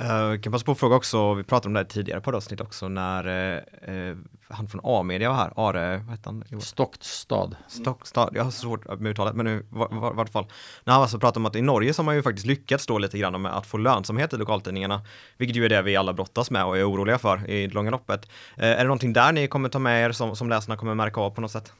Uh, 0.00 0.40
kan 0.40 0.52
passa 0.52 0.64
på 0.64 0.72
att 0.72 0.78
fråga 0.78 0.96
också, 0.96 1.34
vi 1.34 1.42
pratade 1.42 1.68
om 1.68 1.72
det 1.72 1.80
här 1.80 1.84
tidigare 1.84 2.20
på 2.20 2.30
det 2.30 2.36
avsnitt 2.36 2.60
också 2.60 2.88
när 2.88 3.26
uh, 3.28 3.94
uh, 3.94 4.16
han 4.48 4.68
från 4.68 4.80
A-media 4.84 5.28
var 5.28 5.36
här, 5.36 5.52
Are, 5.56 5.96
vad 5.96 6.10
hette 6.10 6.28
han? 6.28 6.44
Stockstad. 6.60 7.50
Stockstad, 7.68 8.30
jag 8.34 8.44
har 8.44 8.50
svårt 8.50 9.00
med 9.00 9.10
uttalet 9.10 9.34
men 9.34 9.46
nu 9.46 9.66
var, 9.70 9.88
var, 9.88 10.12
vart 10.12 10.28
fall. 10.28 10.46
När 10.84 10.92
han 10.92 11.02
alltså 11.02 11.18
pratade 11.18 11.38
om 11.38 11.46
att 11.46 11.56
i 11.56 11.62
Norge 11.62 11.94
så 11.94 12.02
har 12.02 12.04
man 12.04 12.14
ju 12.14 12.22
faktiskt 12.22 12.46
lyckats 12.46 12.86
då 12.86 12.98
lite 12.98 13.18
grann 13.18 13.42
med 13.42 13.56
att 13.56 13.66
få 13.66 13.78
lönsamhet 13.78 14.32
i 14.32 14.36
lokaltidningarna. 14.36 15.02
Vilket 15.36 15.56
ju 15.56 15.64
är 15.64 15.68
det 15.68 15.82
vi 15.82 15.96
alla 15.96 16.12
brottas 16.12 16.50
med 16.50 16.64
och 16.64 16.78
är 16.78 16.90
oroliga 16.90 17.18
för 17.18 17.50
i 17.50 17.66
det 17.66 17.74
långa 17.74 17.90
loppet. 17.90 18.28
Uh, 18.58 18.64
är 18.64 18.76
det 18.76 18.84
någonting 18.84 19.12
där 19.12 19.32
ni 19.32 19.48
kommer 19.48 19.68
ta 19.68 19.78
med 19.78 20.04
er 20.04 20.12
som, 20.12 20.36
som 20.36 20.48
läsarna 20.48 20.76
kommer 20.76 20.94
märka 20.94 21.20
av 21.20 21.30
på 21.30 21.40
något 21.40 21.50
sätt? 21.50 21.72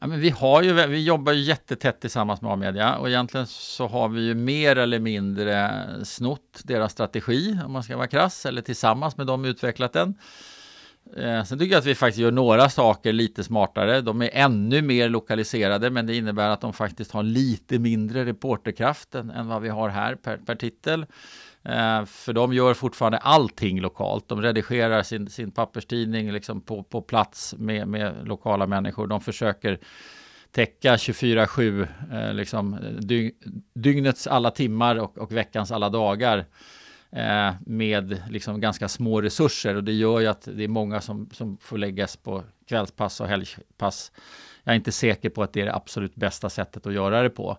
Ja, 0.00 0.06
men 0.06 0.20
vi, 0.20 0.30
har 0.30 0.62
ju, 0.62 0.86
vi 0.86 1.04
jobbar 1.04 1.32
ju 1.32 1.40
jättetätt 1.40 2.00
tillsammans 2.00 2.42
med 2.42 2.52
A-media 2.52 2.96
och 2.96 3.08
egentligen 3.08 3.46
så 3.46 3.86
har 3.86 4.08
vi 4.08 4.20
ju 4.20 4.34
mer 4.34 4.76
eller 4.76 4.98
mindre 4.98 5.84
snott 6.04 6.60
deras 6.64 6.92
strategi 6.92 7.58
om 7.66 7.72
man 7.72 7.82
ska 7.82 7.96
vara 7.96 8.06
krass 8.06 8.46
eller 8.46 8.62
tillsammans 8.62 9.16
med 9.16 9.26
dem 9.26 9.44
utvecklat 9.44 9.92
den. 9.92 10.14
Eh, 11.16 11.44
sen 11.44 11.58
tycker 11.58 11.72
jag 11.72 11.80
att 11.80 11.86
vi 11.86 11.94
faktiskt 11.94 12.20
gör 12.20 12.30
några 12.30 12.70
saker 12.70 13.12
lite 13.12 13.44
smartare. 13.44 14.00
De 14.00 14.22
är 14.22 14.30
ännu 14.32 14.82
mer 14.82 15.08
lokaliserade 15.08 15.90
men 15.90 16.06
det 16.06 16.16
innebär 16.16 16.48
att 16.48 16.60
de 16.60 16.72
faktiskt 16.72 17.10
har 17.10 17.22
lite 17.22 17.78
mindre 17.78 18.24
reporterkraft 18.24 19.14
än, 19.14 19.30
än 19.30 19.48
vad 19.48 19.62
vi 19.62 19.68
har 19.68 19.88
här 19.88 20.14
per, 20.14 20.36
per 20.36 20.54
titel. 20.54 21.06
Eh, 21.64 22.04
för 22.04 22.32
de 22.32 22.52
gör 22.52 22.74
fortfarande 22.74 23.18
allting 23.18 23.80
lokalt. 23.80 24.28
De 24.28 24.42
redigerar 24.42 25.02
sin, 25.02 25.30
sin 25.30 25.50
papperstidning 25.50 26.32
liksom 26.32 26.60
på, 26.60 26.82
på 26.82 27.02
plats 27.02 27.54
med, 27.58 27.88
med 27.88 28.28
lokala 28.28 28.66
människor. 28.66 29.06
De 29.06 29.20
försöker 29.20 29.78
täcka 30.50 30.96
24-7, 30.96 31.86
eh, 32.12 32.34
liksom, 32.34 32.78
dyg, 32.98 33.34
dygnets 33.74 34.26
alla 34.26 34.50
timmar 34.50 34.96
och, 34.96 35.18
och 35.18 35.32
veckans 35.32 35.72
alla 35.72 35.88
dagar 35.88 36.44
eh, 37.10 37.52
med 37.66 38.22
liksom 38.30 38.60
ganska 38.60 38.88
små 38.88 39.20
resurser. 39.20 39.74
Och 39.74 39.84
det 39.84 39.92
gör 39.92 40.20
ju 40.20 40.26
att 40.26 40.48
det 40.56 40.64
är 40.64 40.68
många 40.68 41.00
som, 41.00 41.30
som 41.32 41.56
får 41.56 41.78
läggas 41.78 42.16
på 42.16 42.42
kvällspass 42.68 43.20
och 43.20 43.28
helgpass. 43.28 44.12
Jag 44.64 44.72
är 44.72 44.76
inte 44.76 44.92
säker 44.92 45.30
på 45.30 45.42
att 45.42 45.52
det 45.52 45.60
är 45.60 45.64
det 45.64 45.74
absolut 45.74 46.14
bästa 46.14 46.50
sättet 46.50 46.86
att 46.86 46.94
göra 46.94 47.22
det 47.22 47.30
på. 47.30 47.58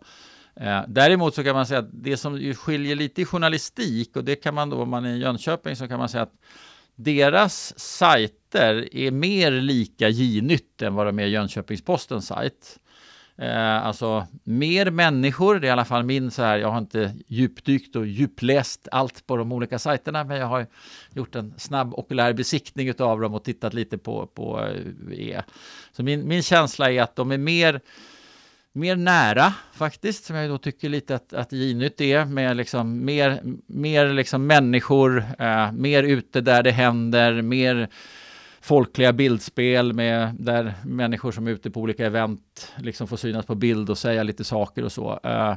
Eh, 0.59 0.81
däremot 0.87 1.35
så 1.35 1.43
kan 1.43 1.55
man 1.55 1.65
säga 1.65 1.79
att 1.79 1.89
det 1.91 2.17
som 2.17 2.37
ju 2.37 2.55
skiljer 2.55 2.95
lite 2.95 3.21
i 3.21 3.25
journalistik 3.25 4.15
och 4.15 4.23
det 4.23 4.35
kan 4.35 4.53
man 4.53 4.69
då 4.69 4.81
om 4.81 4.89
man 4.89 5.05
är 5.05 5.13
i 5.13 5.17
Jönköping 5.17 5.75
så 5.75 5.87
kan 5.87 5.99
man 5.99 6.09
säga 6.09 6.23
att 6.23 6.33
deras 6.95 7.79
sajter 7.79 8.95
är 8.95 9.11
mer 9.11 9.51
lika 9.51 10.09
J-nytt 10.09 10.81
än 10.81 10.95
vad 10.95 11.05
de 11.05 11.19
är 11.19 11.27
Jönköpings-Postens 11.27 12.27
sajt. 12.27 12.79
Eh, 13.37 13.85
alltså 13.85 14.27
mer 14.43 14.91
människor, 14.91 15.59
det 15.59 15.67
är 15.67 15.69
i 15.69 15.71
alla 15.71 15.85
fall 15.85 16.03
min 16.03 16.31
så 16.31 16.41
här, 16.41 16.57
jag 16.57 16.71
har 16.71 16.77
inte 16.77 17.15
djupdykt 17.27 17.95
och 17.95 18.07
djupläst 18.07 18.87
allt 18.91 19.27
på 19.27 19.37
de 19.37 19.51
olika 19.51 19.79
sajterna, 19.79 20.23
men 20.23 20.37
jag 20.37 20.47
har 20.47 20.67
gjort 21.13 21.35
en 21.35 21.53
snabb 21.57 21.93
okulär 21.93 22.33
besiktning 22.33 22.93
av 22.99 23.21
dem 23.21 23.33
och 23.33 23.43
tittat 23.43 23.73
lite 23.73 23.97
på, 23.97 24.27
på 24.27 24.65
eh, 24.65 25.19
E. 25.19 25.43
Så 25.91 26.03
min, 26.03 26.27
min 26.27 26.43
känsla 26.43 26.91
är 26.91 27.01
att 27.01 27.15
de 27.15 27.31
är 27.31 27.37
mer 27.37 27.81
mer 28.75 28.95
nära 28.95 29.53
faktiskt, 29.73 30.25
som 30.25 30.35
jag 30.35 30.49
då 30.49 30.57
tycker 30.57 30.89
lite 30.89 31.15
att, 31.15 31.33
att 31.33 31.51
Ginyt 31.51 32.01
är, 32.01 32.25
med 32.25 32.57
liksom 32.57 33.05
mer, 33.05 33.41
mer 33.67 34.13
liksom 34.13 34.47
människor, 34.47 35.23
eh, 35.39 35.71
mer 35.71 36.03
ute 36.03 36.41
där 36.41 36.63
det 36.63 36.71
händer, 36.71 37.41
mer 37.41 37.89
folkliga 38.61 39.13
bildspel 39.13 39.93
med 39.93 40.35
där 40.39 40.73
människor 40.85 41.31
som 41.31 41.47
är 41.47 41.51
ute 41.51 41.71
på 41.71 41.81
olika 41.81 42.05
event 42.05 42.73
liksom 42.77 43.07
får 43.07 43.17
synas 43.17 43.45
på 43.45 43.55
bild 43.55 43.89
och 43.89 43.97
säga 43.97 44.23
lite 44.23 44.43
saker 44.43 44.83
och 44.83 44.91
så. 44.91 45.19
Eh, 45.23 45.55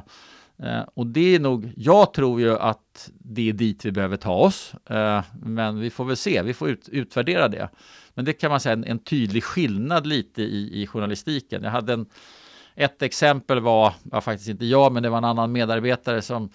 eh, 0.69 0.83
och 0.93 1.07
det 1.07 1.35
är 1.35 1.39
nog, 1.39 1.71
jag 1.75 2.13
tror 2.13 2.41
ju 2.41 2.57
att 2.57 3.09
det 3.19 3.49
är 3.49 3.53
dit 3.53 3.85
vi 3.85 3.91
behöver 3.91 4.17
ta 4.17 4.33
oss, 4.33 4.73
eh, 4.89 5.23
men 5.41 5.79
vi 5.79 5.89
får 5.89 6.05
väl 6.05 6.17
se, 6.17 6.41
vi 6.41 6.53
får 6.53 6.69
ut, 6.69 6.89
utvärdera 6.89 7.47
det. 7.47 7.69
Men 8.13 8.25
det 8.25 8.33
kan 8.33 8.51
man 8.51 8.59
säga 8.59 8.73
en, 8.73 8.83
en 8.83 8.99
tydlig 8.99 9.43
skillnad 9.43 10.07
lite 10.07 10.41
i, 10.41 10.81
i 10.81 10.87
journalistiken. 10.87 11.63
Jag 11.63 11.71
hade 11.71 11.93
en 11.93 12.05
ett 12.75 13.01
exempel 13.01 13.59
var, 13.59 13.93
var 14.03 14.21
faktiskt 14.21 14.49
inte 14.49 14.65
jag, 14.65 14.91
men 14.91 15.03
det 15.03 15.09
var 15.09 15.17
en 15.17 15.25
annan 15.25 15.51
medarbetare 15.51 16.21
som 16.21 16.49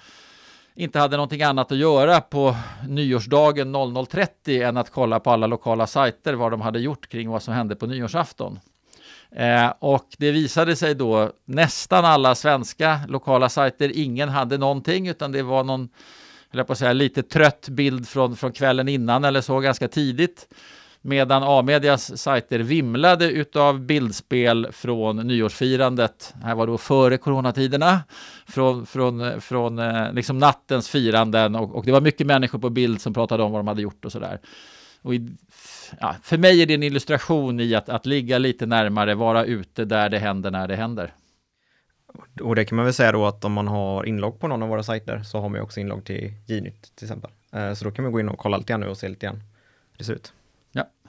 inte 0.76 0.98
hade 0.98 1.16
någonting 1.16 1.42
annat 1.42 1.72
att 1.72 1.78
göra 1.78 2.20
på 2.20 2.56
nyårsdagen 2.88 3.76
00.30 3.76 4.68
än 4.68 4.76
att 4.76 4.90
kolla 4.90 5.20
på 5.20 5.30
alla 5.30 5.46
lokala 5.46 5.86
sajter 5.86 6.34
vad 6.34 6.50
de 6.50 6.60
hade 6.60 6.78
gjort 6.78 7.08
kring 7.08 7.30
vad 7.30 7.42
som 7.42 7.54
hände 7.54 7.76
på 7.76 7.86
nyårsafton. 7.86 8.58
Eh, 9.36 9.72
och 9.78 10.06
det 10.18 10.30
visade 10.30 10.76
sig 10.76 10.94
då 10.94 11.30
nästan 11.44 12.04
alla 12.04 12.34
svenska 12.34 13.00
lokala 13.08 13.48
sajter, 13.48 13.92
ingen 13.94 14.28
hade 14.28 14.58
någonting 14.58 15.08
utan 15.08 15.32
det 15.32 15.42
var 15.42 15.64
någon, 15.64 15.88
jag 16.50 16.66
på 16.66 16.72
att 16.72 16.78
säga, 16.78 16.92
lite 16.92 17.22
trött 17.22 17.68
bild 17.68 18.08
från, 18.08 18.36
från 18.36 18.52
kvällen 18.52 18.88
innan 18.88 19.24
eller 19.24 19.40
så 19.40 19.60
ganska 19.60 19.88
tidigt. 19.88 20.48
Medan 21.06 21.42
A-medias 21.42 22.18
sajter 22.18 22.58
vimlade 22.58 23.30
utav 23.30 23.80
bildspel 23.80 24.68
från 24.72 25.16
nyårsfirandet. 25.16 26.34
Det 26.40 26.46
här 26.46 26.54
var 26.54 26.66
då 26.66 26.78
före 26.78 27.16
coronatiderna. 27.16 28.00
Från, 28.46 28.86
från, 28.86 29.40
från 29.40 29.78
eh, 29.78 30.12
liksom 30.12 30.38
nattens 30.38 30.88
firanden 30.88 31.54
och, 31.54 31.74
och, 31.74 31.84
det 31.84 31.92
var 31.92 32.00
mycket 32.00 32.26
människor 32.26 32.58
på 32.58 32.70
bild 32.70 33.00
som 33.00 33.14
pratade 33.14 33.42
om 33.42 33.52
vad 33.52 33.58
de 33.58 33.68
hade 33.68 33.82
gjort 33.82 34.04
och 34.04 34.12
sådär. 34.12 34.38
Och 35.02 35.14
i, 35.14 35.28
ja, 36.00 36.16
för 36.22 36.38
mig 36.38 36.62
är 36.62 36.66
det 36.66 36.74
en 36.74 36.82
illustration 36.82 37.60
i 37.60 37.74
att, 37.74 37.88
att 37.88 38.06
ligga 38.06 38.38
lite 38.38 38.66
närmare, 38.66 39.14
vara 39.14 39.44
ute 39.44 39.84
där 39.84 40.08
det 40.08 40.18
händer 40.18 40.50
när 40.50 40.68
det 40.68 40.76
händer. 40.76 41.12
Och 42.40 42.54
det 42.54 42.64
kan 42.64 42.76
man 42.76 42.84
väl 42.84 42.94
säga 42.94 43.12
då 43.12 43.26
att 43.26 43.44
om 43.44 43.52
man 43.52 43.68
har 43.68 44.04
inlogg 44.04 44.40
på 44.40 44.48
någon 44.48 44.62
av 44.62 44.68
våra 44.68 44.82
sajter 44.82 45.22
så 45.22 45.40
har 45.40 45.48
man 45.48 45.58
ju 45.58 45.62
också 45.62 45.80
inlogg 45.80 46.04
till 46.04 46.32
Gnytt 46.46 46.96
till 46.96 47.04
exempel. 47.04 47.30
Eh, 47.52 47.74
så 47.74 47.84
då 47.84 47.90
kan 47.90 48.02
man 48.02 48.12
gå 48.12 48.20
in 48.20 48.28
och 48.28 48.38
kolla 48.38 48.56
lite 48.56 48.72
grann 48.72 48.80
nu 48.80 48.86
och 48.86 48.96
se 48.96 49.08
lite 49.08 49.26
grann 49.26 49.36
hur 49.36 49.98
det 49.98 50.04
ser 50.04 50.14
ut. 50.14 50.32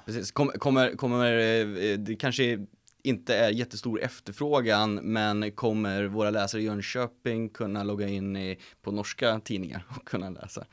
Precis. 0.06 0.32
Kommer, 0.32 0.54
kommer, 0.54 0.96
kommer, 0.96 1.98
det 1.98 2.16
kanske 2.16 2.60
inte 3.04 3.36
är 3.36 3.50
jättestor 3.50 4.02
efterfrågan, 4.02 4.96
men 4.96 5.52
kommer 5.52 6.04
våra 6.04 6.30
läsare 6.30 6.62
i 6.62 6.66
Jönköping 6.66 7.50
kunna 7.50 7.84
logga 7.84 8.08
in 8.08 8.36
i, 8.36 8.60
på 8.82 8.92
norska 8.92 9.40
tidningar 9.40 9.86
och 9.90 10.08
kunna 10.08 10.30
läsa? 10.30 10.66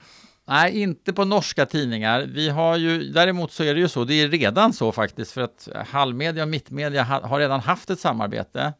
Nej, 0.44 0.80
inte 0.80 1.12
på 1.12 1.24
norska 1.24 1.66
tidningar. 1.66 2.22
Vi 2.34 2.48
har 2.48 2.76
ju, 2.76 3.12
däremot 3.12 3.52
så 3.52 3.64
är 3.64 3.74
det 3.74 3.80
ju 3.80 3.88
så, 3.88 4.04
det 4.04 4.14
är 4.14 4.28
redan 4.28 4.72
så 4.72 4.92
faktiskt, 4.92 5.32
för 5.32 5.40
att 5.40 5.68
Hallmedia 5.86 6.42
och 6.42 6.48
Mittmedia 6.48 7.02
har 7.02 7.38
redan 7.38 7.60
haft 7.60 7.90
ett 7.90 8.00
samarbete. 8.00 8.72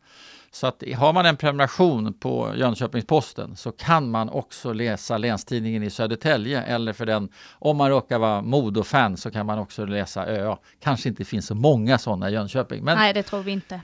Så 0.55 0.67
att 0.67 0.83
har 0.97 1.13
man 1.13 1.27
en 1.27 1.37
prenumeration 1.37 2.13
på 2.13 2.53
Jönköpings-Posten 2.57 3.57
så 3.57 3.73
kan 3.73 4.11
man 4.11 4.29
också 4.29 4.73
läsa 4.73 5.19
Länstidningen 5.19 5.83
i 5.83 5.91
Södertälje 5.91 6.63
eller 6.63 6.93
för 6.93 7.07
den, 7.07 7.29
om 7.59 7.77
man 7.77 7.91
råkar 7.91 8.19
vara 8.19 8.43
Modo-fan 8.43 9.17
så 9.17 9.31
kan 9.31 9.47
man 9.47 9.59
också 9.59 9.85
läsa 9.85 10.27
ÖA. 10.27 10.59
Kanske 10.81 11.09
inte 11.09 11.25
finns 11.25 11.47
så 11.47 11.55
många 11.55 11.99
sådana 11.99 12.31
i 12.31 12.33
Jönköping. 12.33 12.85
Men 12.85 12.99
Nej, 12.99 13.13
det 13.13 13.23
tror 13.23 13.43
vi 13.43 13.53
inte. 13.53 13.81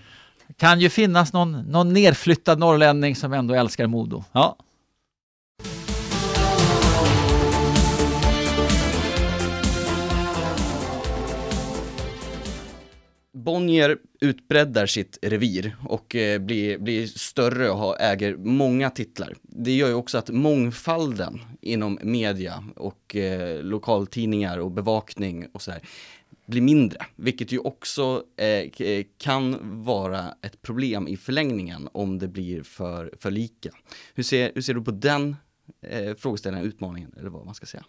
kan 0.56 0.80
ju 0.80 0.90
finnas 0.90 1.32
någon, 1.32 1.52
någon 1.52 1.92
nerflyttad 1.92 2.58
norrlänning 2.58 3.16
som 3.16 3.32
ändå 3.32 3.54
älskar 3.54 3.86
Modo. 3.86 4.24
Ja. 4.32 4.56
Bonnier 13.48 13.98
utbreddar 14.20 14.86
sitt 14.86 15.18
revir 15.22 15.76
och 15.84 16.16
eh, 16.16 16.38
blir, 16.40 16.78
blir 16.78 17.06
större 17.06 17.70
och 17.70 17.78
har, 17.78 17.96
äger 18.00 18.36
många 18.36 18.90
titlar. 18.90 19.34
Det 19.42 19.72
gör 19.76 19.88
ju 19.88 19.94
också 19.94 20.18
att 20.18 20.30
mångfalden 20.30 21.40
inom 21.60 21.98
media 22.02 22.64
och 22.76 23.16
eh, 23.16 23.62
lokaltidningar 23.62 24.58
och 24.58 24.70
bevakning 24.70 25.46
och 25.52 25.62
så 25.62 25.70
här 25.70 25.80
blir 26.46 26.62
mindre, 26.62 27.06
vilket 27.16 27.52
ju 27.52 27.58
också 27.58 28.24
eh, 28.36 28.46
eh 28.46 29.04
kan 29.18 29.58
vara 29.84 30.34
ett 30.42 30.62
problem 30.62 31.08
i 31.08 31.16
förlängningen 31.16 31.88
om 31.92 32.18
det 32.18 32.28
blir 32.28 32.62
för, 32.62 33.14
för 33.18 33.30
lika. 33.30 33.70
Hur 34.14 34.22
ser, 34.22 34.52
hur 34.54 34.62
ser 34.62 34.74
du 34.74 34.84
på 34.84 34.90
den 34.90 35.36
eh, 35.82 36.14
frågeställningen, 36.14 36.68
utmaningen 36.68 37.14
eller 37.18 37.30
vad 37.30 37.46
man 37.46 37.54
ska 37.54 37.66
säga? 37.66 37.84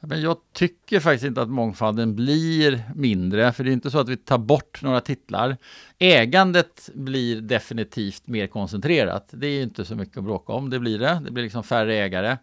Men 0.00 0.20
jag 0.20 0.36
tycker 0.52 1.00
faktiskt 1.00 1.24
inte 1.24 1.42
att 1.42 1.48
mångfalden 1.48 2.16
blir 2.16 2.82
mindre, 2.94 3.52
för 3.52 3.64
det 3.64 3.70
är 3.70 3.72
inte 3.72 3.90
så 3.90 3.98
att 3.98 4.08
vi 4.08 4.16
tar 4.16 4.38
bort 4.38 4.82
några 4.82 5.00
titlar. 5.00 5.56
Ägandet 5.98 6.90
blir 6.94 7.40
definitivt 7.40 8.26
mer 8.26 8.46
koncentrerat. 8.46 9.28
Det 9.32 9.46
är 9.46 9.62
inte 9.62 9.84
så 9.84 9.94
mycket 9.94 10.16
att 10.16 10.24
bråka 10.24 10.52
om, 10.52 10.70
det 10.70 10.78
blir 10.78 10.98
det. 10.98 11.20
Det 11.24 11.30
blir 11.30 11.44
liksom 11.44 11.62
färre 11.62 11.94
ägare. 11.94 12.36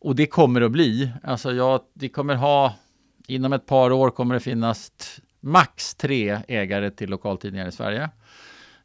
Och 0.00 0.16
det 0.16 0.26
kommer 0.26 0.60
att 0.60 0.72
bli. 0.72 1.10
Alltså 1.22 1.52
jag, 1.52 1.80
vi 1.94 2.08
kommer 2.08 2.34
ha, 2.34 2.74
inom 3.26 3.52
ett 3.52 3.66
par 3.66 3.90
år 3.90 4.10
kommer 4.10 4.34
det 4.34 4.40
finnas 4.40 4.90
t- 4.90 5.22
max 5.40 5.94
tre 5.94 6.38
ägare 6.48 6.90
till 6.90 7.10
lokaltidningar 7.10 7.68
i 7.68 7.72
Sverige. 7.72 8.10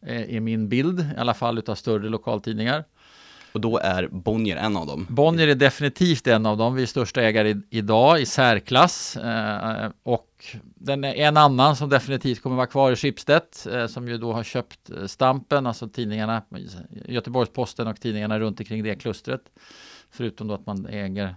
Eh, 0.01 0.35
är 0.35 0.39
min 0.39 0.69
bild, 0.69 0.99
i 0.99 1.17
alla 1.17 1.33
fall 1.33 1.57
utav 1.57 1.75
större 1.75 2.09
lokaltidningar. 2.09 2.83
Och 3.53 3.61
då 3.61 3.77
är 3.77 4.07
Bonnier 4.11 4.57
en 4.57 4.77
av 4.77 4.87
dem. 4.87 5.07
Bonnier 5.09 5.47
är 5.47 5.55
definitivt 5.55 6.27
en 6.27 6.45
av 6.45 6.57
dem. 6.57 6.75
Vi 6.75 6.81
är 6.81 6.87
största 6.87 7.21
ägare 7.21 7.49
i, 7.49 7.61
idag 7.69 8.21
i 8.21 8.25
särklass. 8.25 9.17
Eh, 9.17 9.91
och 10.03 10.29
den 10.75 11.03
är 11.03 11.13
en 11.15 11.37
annan 11.37 11.75
som 11.75 11.89
definitivt 11.89 12.41
kommer 12.41 12.55
vara 12.55 12.67
kvar 12.67 12.91
i 12.91 12.95
Schibsted, 12.95 13.41
eh, 13.71 13.87
som 13.87 14.07
ju 14.07 14.17
då 14.17 14.33
har 14.33 14.43
köpt 14.43 14.89
eh, 14.89 15.05
Stampen, 15.05 15.67
alltså 15.67 15.87
tidningarna, 15.87 16.41
Göteborgs-Posten 17.05 17.87
och 17.87 18.01
tidningarna 18.01 18.39
runt 18.39 18.59
omkring 18.59 18.83
det 18.83 18.95
klustret. 18.95 19.41
Förutom 20.11 20.47
då 20.47 20.53
att 20.53 20.65
man 20.65 20.85
äger 20.85 21.35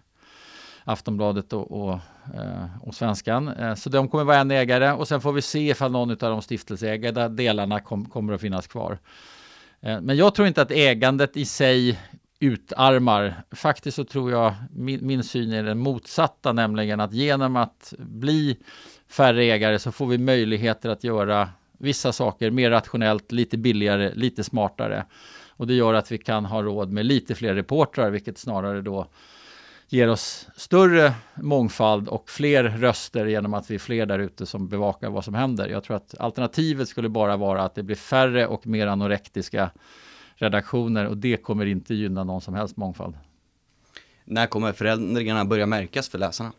Aftonbladet 0.85 1.53
och, 1.53 1.83
och, 1.83 1.99
eh, 2.35 2.65
och 2.83 2.95
Svenskan. 2.95 3.49
Eh, 3.49 3.75
så 3.75 3.91
de 3.91 4.09
kommer 4.09 4.25
vara 4.25 4.39
en 4.39 4.51
ägare 4.51 4.93
och 4.93 5.09
sen 5.09 5.21
får 5.21 5.33
vi 5.33 5.43
se 5.43 5.71
ifall 5.71 5.93
någon 5.93 6.11
av 6.11 6.17
de 6.17 6.43
stiftelseägda 6.43 7.29
delarna 7.29 7.81
kom, 7.81 8.05
kommer 8.05 8.33
att 8.33 8.41
finnas 8.41 8.67
kvar. 8.67 8.99
Eh, 9.81 10.01
men 10.01 10.17
jag 10.17 10.35
tror 10.35 10.49
inte 10.49 10.63
att 10.63 10.71
ägandet 10.71 11.37
i 11.37 11.45
sig 11.45 11.99
utarmar. 12.41 13.35
Faktiskt 13.51 13.97
så 13.97 14.05
tror 14.05 14.31
jag, 14.31 14.55
min, 14.71 15.07
min 15.07 15.23
syn 15.25 15.53
är 15.53 15.63
den 15.63 15.79
motsatta, 15.79 16.53
nämligen 16.53 17.01
att 17.01 17.13
genom 17.13 17.57
att 17.57 17.95
bli 17.99 18.57
färre 19.09 19.45
ägare 19.45 19.79
så 19.79 19.93
får 19.93 20.07
vi 20.07 20.19
möjligheter 20.19 20.89
att 20.89 21.05
göra 21.05 21.49
vissa 21.79 22.13
saker 22.13 22.51
mer 22.51 22.71
rationellt, 22.71 23.33
lite 23.33 23.57
billigare, 23.57 24.13
lite 24.15 24.45
smartare. 24.45 25.05
Och 25.49 25.67
det 25.67 25.75
gör 25.75 25.95
att 25.95 26.13
vi 26.13 26.19
kan 26.19 26.45
ha 26.45 26.63
råd 26.63 26.93
med 26.93 27.07
lite 27.07 27.35
fler 27.35 27.55
reportrar, 27.55 28.11
vilket 28.11 28.39
snarare 28.39 28.83
då 28.83 29.07
ger 29.89 30.09
oss 30.09 30.49
större 30.57 31.15
mångfald 31.35 32.09
och 32.09 32.31
fler 32.31 32.65
röster 32.65 33.27
genom 33.27 33.55
att 33.55 33.71
vi 33.71 33.75
är 33.75 33.79
fler 33.79 34.07
där 34.07 34.19
ute 34.19 34.47
som 34.47 34.69
bevakar 34.69 35.11
vad 35.11 35.25
som 35.25 35.35
händer. 35.35 35.69
Jag 35.69 35.85
tror 35.85 35.97
att 35.97 36.15
alternativet 36.19 36.89
skulle 36.89 37.09
bara 37.09 37.37
vara 37.37 37.63
att 37.63 37.75
det 37.75 37.83
blir 37.83 37.97
färre 37.97 38.47
och 38.47 38.67
mer 38.67 38.87
anorektiska 38.87 39.71
redaktioner 40.35 41.07
och 41.07 41.17
det 41.17 41.37
kommer 41.37 41.67
inte 41.67 41.95
gynna 41.95 42.25
någon 42.25 42.41
som 42.41 42.55
helst 42.55 42.77
mångfald. 42.77 43.15
När 44.25 44.47
kommer 44.47 44.73
förändringarna 44.73 45.45
börja 45.45 45.67
märkas 45.67 46.09
för 46.09 46.19
läsarna? 46.19 46.53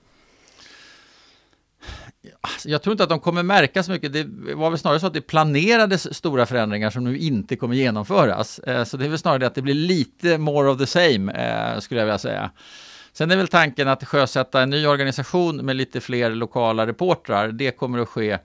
Alltså, 2.42 2.70
Jag 2.70 2.82
tror 2.82 2.92
inte 2.92 3.04
att 3.04 3.10
de 3.10 3.20
kommer 3.20 3.44
märka 3.44 3.84
så 3.84 3.92
mycket. 3.92 4.14
Det 4.14 4.28
var 4.56 4.70
väl 4.70 4.80
snarare 4.80 5.00
så 5.00 5.08
att 5.08 5.14
det 5.14 5.22
planerades 5.22 6.14
stora 6.16 6.46
förändringar 6.46 6.90
som 6.90 7.04
nu 7.04 7.18
inte 7.18 7.56
kommer 7.56 7.76
genomföras. 7.76 8.60
Eh, 8.60 8.84
Så 8.84 8.98
det 8.98 9.06
är 9.06 9.10
väl 9.10 9.18
snarare 9.20 9.40
det 9.40 9.48
att 9.48 9.56
det 9.56 9.62
blir 9.62 9.74
lite 9.74 10.38
more 10.38 10.70
of 10.70 10.78
the 10.78 10.86
same, 10.88 11.32
eh, 11.34 11.80
skulle 11.80 12.00
jag 12.00 12.06
vilja 12.06 12.18
säga. 12.18 12.52
Sen 13.18 13.32
är 13.32 13.38
väl 13.38 13.48
tanken 13.48 13.88
att 13.88 14.04
sjösätta 14.04 14.62
en 14.62 14.70
ny 14.70 14.88
organisation 14.88 15.66
med 15.66 15.76
lite 15.76 16.02
fler 16.02 16.32
lokala 16.32 16.88
reportrar. 16.88 17.52
Det 17.52 17.72
kommer 17.72 18.00
att 18.00 18.10
ske 18.10 18.38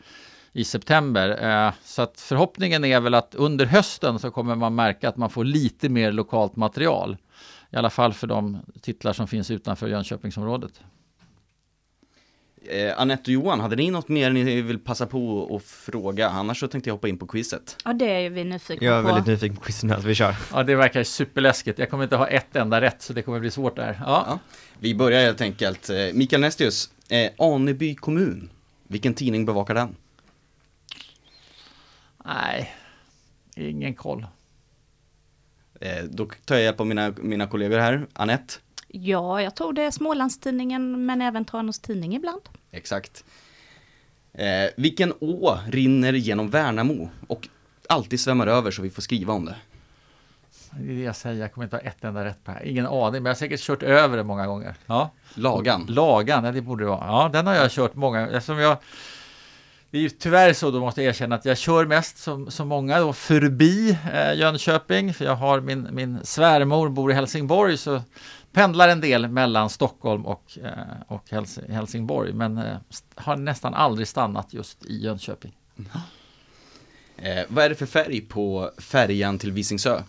i 0.53 0.65
september. 0.65 1.45
Eh, 1.67 1.73
så 1.85 2.03
att 2.03 2.21
förhoppningen 2.21 2.85
är 2.85 3.01
väl 3.01 3.15
att 3.15 3.35
under 3.35 3.67
hösten 3.67 4.19
så 4.19 4.31
kommer 4.31 4.55
man 4.55 4.75
märka 4.75 5.09
att 5.09 5.17
man 5.17 5.31
får 5.31 5.45
lite 5.45 5.89
mer 5.89 6.13
lokalt 6.13 6.57
material. 6.57 7.17
I 7.71 7.77
alla 7.77 7.91
fall 7.91 8.13
för 8.13 8.27
de 8.27 8.59
titlar 8.81 9.13
som 9.13 9.29
finns 9.29 9.51
utanför 9.51 9.89
Jönköpingsområdet. 9.89 10.81
Eh, 12.69 13.01
Anette 13.01 13.23
och 13.23 13.29
Johan, 13.29 13.61
hade 13.61 13.77
ni 13.77 13.91
något 13.91 14.09
mer 14.09 14.31
ni 14.31 14.63
vill 14.63 14.79
passa 14.79 15.07
på 15.07 15.57
att 15.57 15.63
fråga? 15.63 16.29
Annars 16.29 16.61
så 16.61 16.69
tänkte 16.69 16.91
jag 16.91 16.95
hoppa 16.95 17.09
in 17.09 17.19
på 17.19 17.27
quizet. 17.27 17.77
Ja, 17.85 17.93
det 17.93 18.05
är 18.27 18.31
vi 18.31 18.45
nyfikna 18.45 18.87
Jag 18.87 18.99
är 18.99 19.03
på. 19.03 19.07
väldigt 19.09 19.27
nyfiken 19.27 19.57
på 19.57 19.63
quizen 19.63 19.91
här, 19.91 20.01
så 20.01 20.07
vi 20.07 20.15
kör. 20.15 20.37
Ja, 20.53 20.63
det 20.63 20.75
verkar 20.75 21.03
superläskigt. 21.05 21.79
Jag 21.79 21.91
kommer 21.91 22.05
inte 22.05 22.17
ha 22.17 22.29
ett 22.29 22.57
enda 22.57 22.81
rätt, 22.81 23.03
så 23.03 23.13
det 23.13 23.23
kommer 23.23 23.41
bli 23.41 23.51
svårt 23.51 23.77
där. 23.77 23.97
Ja. 24.07 24.25
Ja. 24.29 24.39
Vi 24.79 24.95
börjar 24.95 25.21
helt 25.23 25.41
enkelt. 25.41 25.91
Eh, 25.91 25.97
Mikael 26.15 26.41
Nestius, 26.41 26.91
eh, 27.09 27.31
Aneby 27.39 27.95
kommun. 27.95 28.51
Vilken 28.89 29.15
tidning 29.15 29.47
bevakar 29.47 29.75
den? 29.75 29.97
Nej, 32.25 32.75
ingen 33.57 33.95
koll. 33.95 34.27
Eh, 35.81 36.05
då 36.11 36.29
tar 36.45 36.55
jag 36.55 36.65
hjälp 36.65 36.81
av 36.81 36.87
mina, 36.87 37.15
mina 37.23 37.47
kollegor 37.47 37.79
här. 37.79 38.07
Anette? 38.13 38.55
Ja, 38.95 39.43
jag 39.43 39.55
tror 39.55 39.73
det 39.73 39.83
är 39.83 39.91
Smålandstidningen, 39.91 41.07
men 41.07 41.23
även 41.23 41.45
Tranås 41.45 41.79
Tidning 41.79 42.15
ibland. 42.15 42.41
Exakt. 42.71 43.25
Eh, 44.33 44.71
vilken 44.77 45.13
å 45.21 45.59
rinner 45.69 46.13
genom 46.13 46.51
Värnamo 46.51 47.11
och 47.27 47.49
alltid 47.89 48.21
svämmar 48.21 48.47
över 48.47 48.71
så 48.71 48.83
vi 48.83 48.91
får 48.91 49.03
skriva 49.03 49.33
om 49.33 49.45
det? 49.45 49.57
Det 50.71 50.93
är 50.93 50.97
det 50.97 51.03
jag 51.03 51.17
säger, 51.17 51.41
jag 51.41 51.53
kommer 51.53 51.65
inte 51.65 51.77
ha 51.77 51.81
ett 51.81 52.05
enda 52.05 52.25
rätt 52.25 52.45
på 52.45 52.51
det 52.51 52.59
här. 52.59 52.67
Ingen 52.67 52.87
aning, 52.87 53.13
men 53.13 53.25
jag 53.25 53.31
har 53.31 53.35
säkert 53.39 53.61
kört 53.61 53.83
över 53.83 54.17
det 54.17 54.25
många 54.25 54.47
gånger. 54.47 54.75
Ja. 54.87 55.11
Lagan. 55.35 55.87
Lagan, 55.89 56.45
ja, 56.45 56.53
det 56.53 56.61
borde 56.61 56.85
det 56.85 56.89
vara. 56.89 57.07
Ja, 57.07 57.31
den 57.33 57.47
har 57.47 57.55
jag 57.55 57.71
kört 57.71 57.95
många 57.95 58.31
eftersom 58.31 58.59
jag 58.59 58.77
det 59.93 59.99
är 59.99 60.03
ju 60.03 60.09
tyvärr 60.09 60.53
så, 60.53 60.71
då 60.71 60.81
måste 60.81 61.03
jag 61.03 61.09
erkänna 61.09 61.37
att 61.37 61.45
jag 61.45 61.59
kör 61.59 61.87
mest 61.87 62.19
som, 62.19 62.51
som 62.51 62.69
många 62.69 63.01
då 63.01 63.13
förbi 63.13 63.99
eh, 64.13 64.35
Jönköping, 64.35 65.15
för 65.15 65.25
jag 65.25 65.35
har 65.35 65.61
min, 65.61 65.89
min 65.93 66.19
svärmor 66.23 66.89
bor 66.89 67.11
i 67.11 67.15
Helsingborg, 67.15 67.77
så 67.77 68.03
pendlar 68.53 68.89
en 68.89 69.01
del 69.01 69.29
mellan 69.29 69.71
Stockholm 69.71 70.27
och, 70.27 70.59
eh, 70.65 70.73
och 71.09 71.31
Hels 71.31 71.59
Helsingborg, 71.69 72.33
men 72.33 72.59
eh, 72.59 72.77
har 73.15 73.37
nästan 73.37 73.75
aldrig 73.75 74.09
stannat 74.09 74.55
just 74.55 74.85
i 74.85 75.03
Jönköping. 75.05 75.57
Eh, 77.17 77.45
vad 77.49 77.65
är 77.65 77.69
det 77.69 77.75
för 77.75 77.87
färg 77.87 78.21
på 78.21 78.71
färjan 78.79 79.39
till 79.39 79.53
Visingsö? 79.53 80.03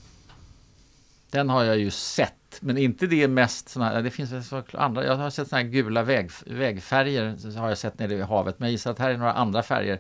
Den 1.32 1.50
har 1.50 1.64
jag 1.64 1.78
ju 1.78 1.92
sett, 1.92 2.60
men 2.60 2.78
inte 2.78 3.08
det 3.08 3.28
mest 3.28 3.70
sådana 3.70 3.92
här, 3.92 4.02
det 4.02 4.12
finns 4.12 4.48
så 4.50 4.64
andra, 4.74 5.06
jag 5.06 5.16
har 5.16 5.30
sett 5.30 5.48
sådana 5.48 5.64
här 5.64 5.72
gula 5.72 6.04
väg, 6.04 6.32
vägfärger, 6.46 7.58
har 7.58 7.70
jag 7.70 7.78
sett 7.78 8.00
nere 8.00 8.08
vid 8.08 8.24
havet, 8.24 8.60
men 8.60 8.68
jag 8.68 8.72
gissar 8.72 8.92
att 8.92 9.00
här 9.00 9.10
är 9.10 9.18
några 9.18 9.34
andra 9.34 9.64
färger. 9.64 10.00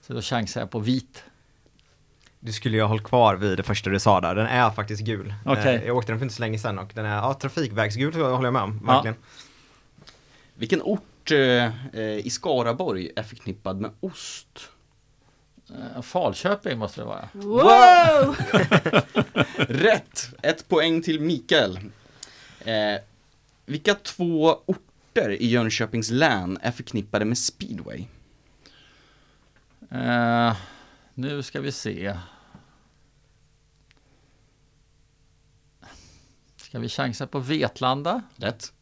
Så 0.00 0.12
då 0.12 0.22
chansar 0.22 0.60
jag 0.60 0.70
på 0.70 0.78
vit. 0.78 1.24
Du 2.40 2.52
skulle 2.52 2.76
ju 2.76 2.82
ha 2.82 2.88
hållit 2.88 3.04
kvar 3.04 3.34
vid 3.36 3.56
det 3.56 3.62
första 3.62 3.90
du 3.90 4.00
sa 4.00 4.20
där, 4.20 4.34
den 4.34 4.46
är 4.46 4.70
faktiskt 4.70 5.02
gul. 5.02 5.34
Eh, 5.46 5.86
Jag 5.86 5.96
åkte 5.96 6.12
den 6.12 6.18
för 6.18 6.24
inte 6.24 6.34
så 6.34 6.40
länge 6.42 6.58
sedan 6.58 6.78
och 6.78 6.90
den 6.94 7.04
är, 7.04 7.16
ja 7.16 7.34
trafikvägsgul 7.34 8.12
så 8.12 8.30
håller 8.30 8.46
jag 8.46 8.52
med 8.52 8.62
om, 8.62 8.80
Ja. 8.86 8.92
verkligen. 8.92 9.16
Vilken 10.54 10.82
ort 10.82 11.30
eh, 11.30 11.38
eh, 12.00 12.16
i 12.18 12.30
Skaraborg 12.30 13.10
är 13.16 13.22
förknippad 13.22 13.80
med 13.80 13.90
ost? 14.00 14.68
Eh, 15.96 16.02
Falköping 16.02 16.78
måste 16.78 17.00
det 17.00 17.04
vara. 17.04 17.28
Wow! 17.32 18.36
Rätt! 19.56 20.28
Ett 20.42 20.68
poäng 20.68 21.02
till 21.02 21.20
Mikael. 21.20 21.76
Eh, 22.64 23.00
vilka 23.66 23.94
två 23.94 24.58
orter 24.66 25.30
i 25.30 25.46
Jönköpings 25.46 26.10
län 26.10 26.58
är 26.62 26.70
förknippade 26.70 27.24
med 27.24 27.38
speedway? 27.38 28.04
Nu 31.20 31.42
ska 31.42 31.60
vi 31.60 31.72
se. 31.72 32.16
Ska 36.56 36.78
vi 36.78 36.88
chansa 36.88 37.26
på 37.26 37.38
Vetlanda? 37.38 38.22
Rätt. 38.36 38.72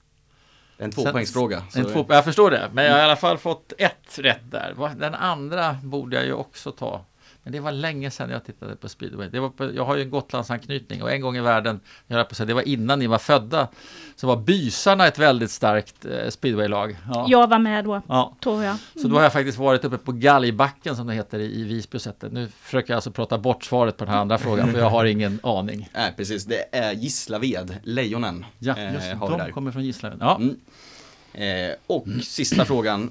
En 0.76 0.90
tvåpoängsfråga. 0.90 1.62
En 1.74 1.84
två, 1.84 2.06
jag 2.08 2.24
förstår 2.24 2.50
det, 2.50 2.70
men 2.72 2.84
jag 2.84 2.92
har 2.92 2.98
i 2.98 3.02
alla 3.02 3.16
fall 3.16 3.38
fått 3.38 3.72
ett 3.78 4.18
rätt 4.18 4.50
där. 4.50 4.94
Den 4.94 5.14
andra 5.14 5.72
borde 5.82 6.16
jag 6.16 6.24
ju 6.26 6.32
också 6.32 6.72
ta. 6.72 7.04
Men 7.48 7.52
det 7.52 7.60
var 7.60 7.72
länge 7.72 8.10
sedan 8.10 8.30
jag 8.30 8.44
tittade 8.44 8.76
på 8.76 8.88
speedway. 8.88 9.28
Det 9.28 9.40
var 9.40 9.48
på, 9.48 9.74
jag 9.74 9.84
har 9.84 9.96
ju 9.96 10.02
en 10.02 10.10
Gotlandsanknytning 10.10 11.02
och 11.02 11.12
en 11.12 11.20
gång 11.20 11.36
i 11.36 11.40
världen, 11.40 11.80
jag 12.06 12.28
på 12.28 12.44
det 12.44 12.54
var 12.54 12.68
innan 12.68 12.98
ni 12.98 13.06
var 13.06 13.18
födda, 13.18 13.68
så 14.16 14.26
var 14.26 14.36
Bysarna 14.36 15.06
ett 15.06 15.18
väldigt 15.18 15.50
starkt 15.50 16.04
eh, 16.04 16.28
speedwaylag. 16.28 16.96
Ja. 17.14 17.26
Jag 17.28 17.48
var 17.50 17.58
med 17.58 17.84
då, 17.84 18.02
Ja. 18.08 18.36
tror 18.42 18.64
jag. 18.64 18.76
Så 19.02 19.08
då 19.08 19.16
har 19.16 19.22
jag 19.22 19.32
faktiskt 19.32 19.58
varit 19.58 19.84
uppe 19.84 19.98
på 19.98 20.12
Galgbacken 20.12 20.96
som 20.96 21.06
det 21.06 21.14
heter 21.14 21.38
i, 21.38 21.60
i 21.60 21.64
Visby. 21.64 21.98
det. 22.20 22.28
Nu 22.28 22.48
försöker 22.48 22.92
jag 22.92 22.96
alltså 22.96 23.10
prata 23.10 23.38
bort 23.38 23.64
svaret 23.64 23.96
på 23.96 24.04
den 24.04 24.14
här 24.14 24.20
andra 24.20 24.38
frågan, 24.48 24.72
för 24.72 24.78
jag 24.78 24.90
har 24.90 25.04
ingen 25.04 25.40
aning. 25.42 25.88
Nej, 25.94 26.12
precis. 26.16 26.44
Det 26.44 26.76
är 26.76 26.92
Gislaved, 26.92 27.78
Lejonen. 27.82 28.46
Ja, 28.58 28.76
eh, 28.76 28.94
just 28.94 29.06
vi 29.06 29.14
de 29.38 29.52
kommer 29.52 29.70
från 29.70 29.84
Gislaved. 29.84 30.18
Ja. 30.20 30.36
Mm. 30.36 31.70
Eh, 31.70 31.74
och 31.86 32.06
sista 32.22 32.64
frågan. 32.64 33.10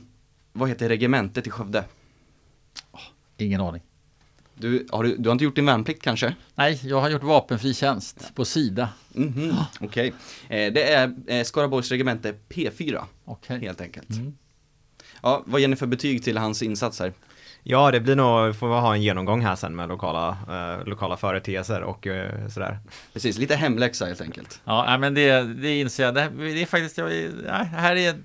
Vad 0.53 0.69
heter 0.69 0.89
regementet 0.89 1.47
i 1.47 1.49
Skövde? 1.49 1.83
Ingen 3.37 3.61
aning. 3.61 3.81
Du 4.59 4.87
har, 4.91 5.03
du, 5.03 5.15
du 5.17 5.29
har 5.29 5.31
inte 5.31 5.43
gjort 5.43 5.55
din 5.55 5.65
värnplikt 5.65 6.01
kanske? 6.03 6.35
Nej, 6.55 6.79
jag 6.83 7.01
har 7.01 7.09
gjort 7.09 7.23
vapenfri 7.23 7.73
tjänst 7.73 8.35
på 8.35 8.45
Sida. 8.45 8.89
Mhm, 9.13 9.55
Okej. 9.79 10.13
Eh, 10.49 10.73
det 10.73 10.91
är 10.93 11.13
eh, 11.27 11.43
Skaraborgs 11.43 11.91
regemente 11.91 12.33
P4, 12.49 13.03
Okej. 13.25 13.59
helt 13.59 13.81
enkelt. 13.81 14.09
Mm. 14.09 14.37
Ja, 15.21 15.43
vad 15.45 15.61
ger 15.61 15.67
ni 15.67 15.75
för 15.75 15.87
betyg 15.87 16.23
till 16.23 16.37
hans 16.37 16.63
insatser? 16.63 17.13
Ja, 17.63 17.91
det 17.91 17.99
blir 17.99 18.15
nog, 18.15 18.55
får 18.55 18.67
vi 18.67 18.73
ha 18.73 18.93
en 18.95 19.01
genomgång 19.01 19.41
här 19.41 19.55
sen 19.55 19.75
med 19.75 19.89
lokala, 19.89 20.37
eh, 20.49 20.87
lokala 20.87 21.17
företeelser 21.17 21.81
och 21.81 22.07
eh, 22.07 22.47
sådär. 22.47 22.79
Precis, 23.13 23.37
lite 23.37 23.55
hemläxa 23.55 24.05
helt 24.05 24.21
enkelt. 24.21 24.61
Ja, 24.65 24.97
men 24.97 25.13
det, 25.13 25.43
det 25.43 25.79
inser 25.79 26.03
jag. 26.03 26.15
Det, 26.15 26.29
det 26.37 26.61
är 26.61 26.65
faktiskt, 26.65 26.97
jag, 26.97 27.09
här 27.63 27.95
är 27.95 28.15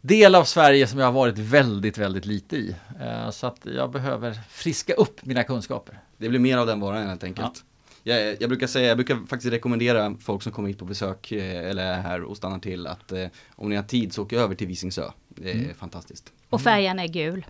del 0.00 0.34
av 0.34 0.44
Sverige 0.44 0.86
som 0.86 0.98
jag 0.98 1.06
har 1.06 1.12
varit 1.12 1.38
väldigt, 1.38 1.98
väldigt 1.98 2.26
lite 2.26 2.56
i. 2.56 2.74
Eh, 3.00 3.30
Så 3.30 3.46
att 3.46 3.66
jag 3.74 3.90
behöver 3.90 4.38
friska 4.50 4.92
upp 4.94 5.24
mina 5.24 5.44
kunskaper. 5.44 5.98
Det 6.16 6.28
blir 6.28 6.38
mer 6.40 6.58
av 6.58 6.66
den 6.66 6.80
varan 6.80 7.06
helt 7.08 7.24
enkelt. 7.24 7.64
Jag, 8.02 8.36
jag 8.42 8.48
brukar 8.50 8.66
säga, 8.66 8.88
jag 8.88 8.96
brukar 8.96 9.26
faktiskt 9.28 9.52
rekommendera 9.52 10.14
folk 10.20 10.42
som 10.42 10.52
kommer 10.52 10.68
hit 10.68 10.78
på 10.78 10.84
besök 10.84 11.32
eh, 11.32 11.70
eller 11.70 11.84
är 11.92 12.00
här 12.00 12.22
och 12.22 12.36
stannar 12.36 12.58
till 12.58 12.86
att 12.86 13.12
eh, 13.12 13.26
om 13.56 13.68
ni 13.68 13.76
har 13.76 13.82
tid 13.82 14.12
så 14.12 14.22
åk 14.22 14.32
över 14.32 14.54
till 14.54 14.66
Visingsö. 14.66 15.10
Det 15.28 15.50
är 15.50 15.54
Mm. 15.54 15.74
fantastiskt. 15.74 16.32
Och 16.50 16.60
färgen 16.60 16.98
är 16.98 17.06
gul. 17.08 17.46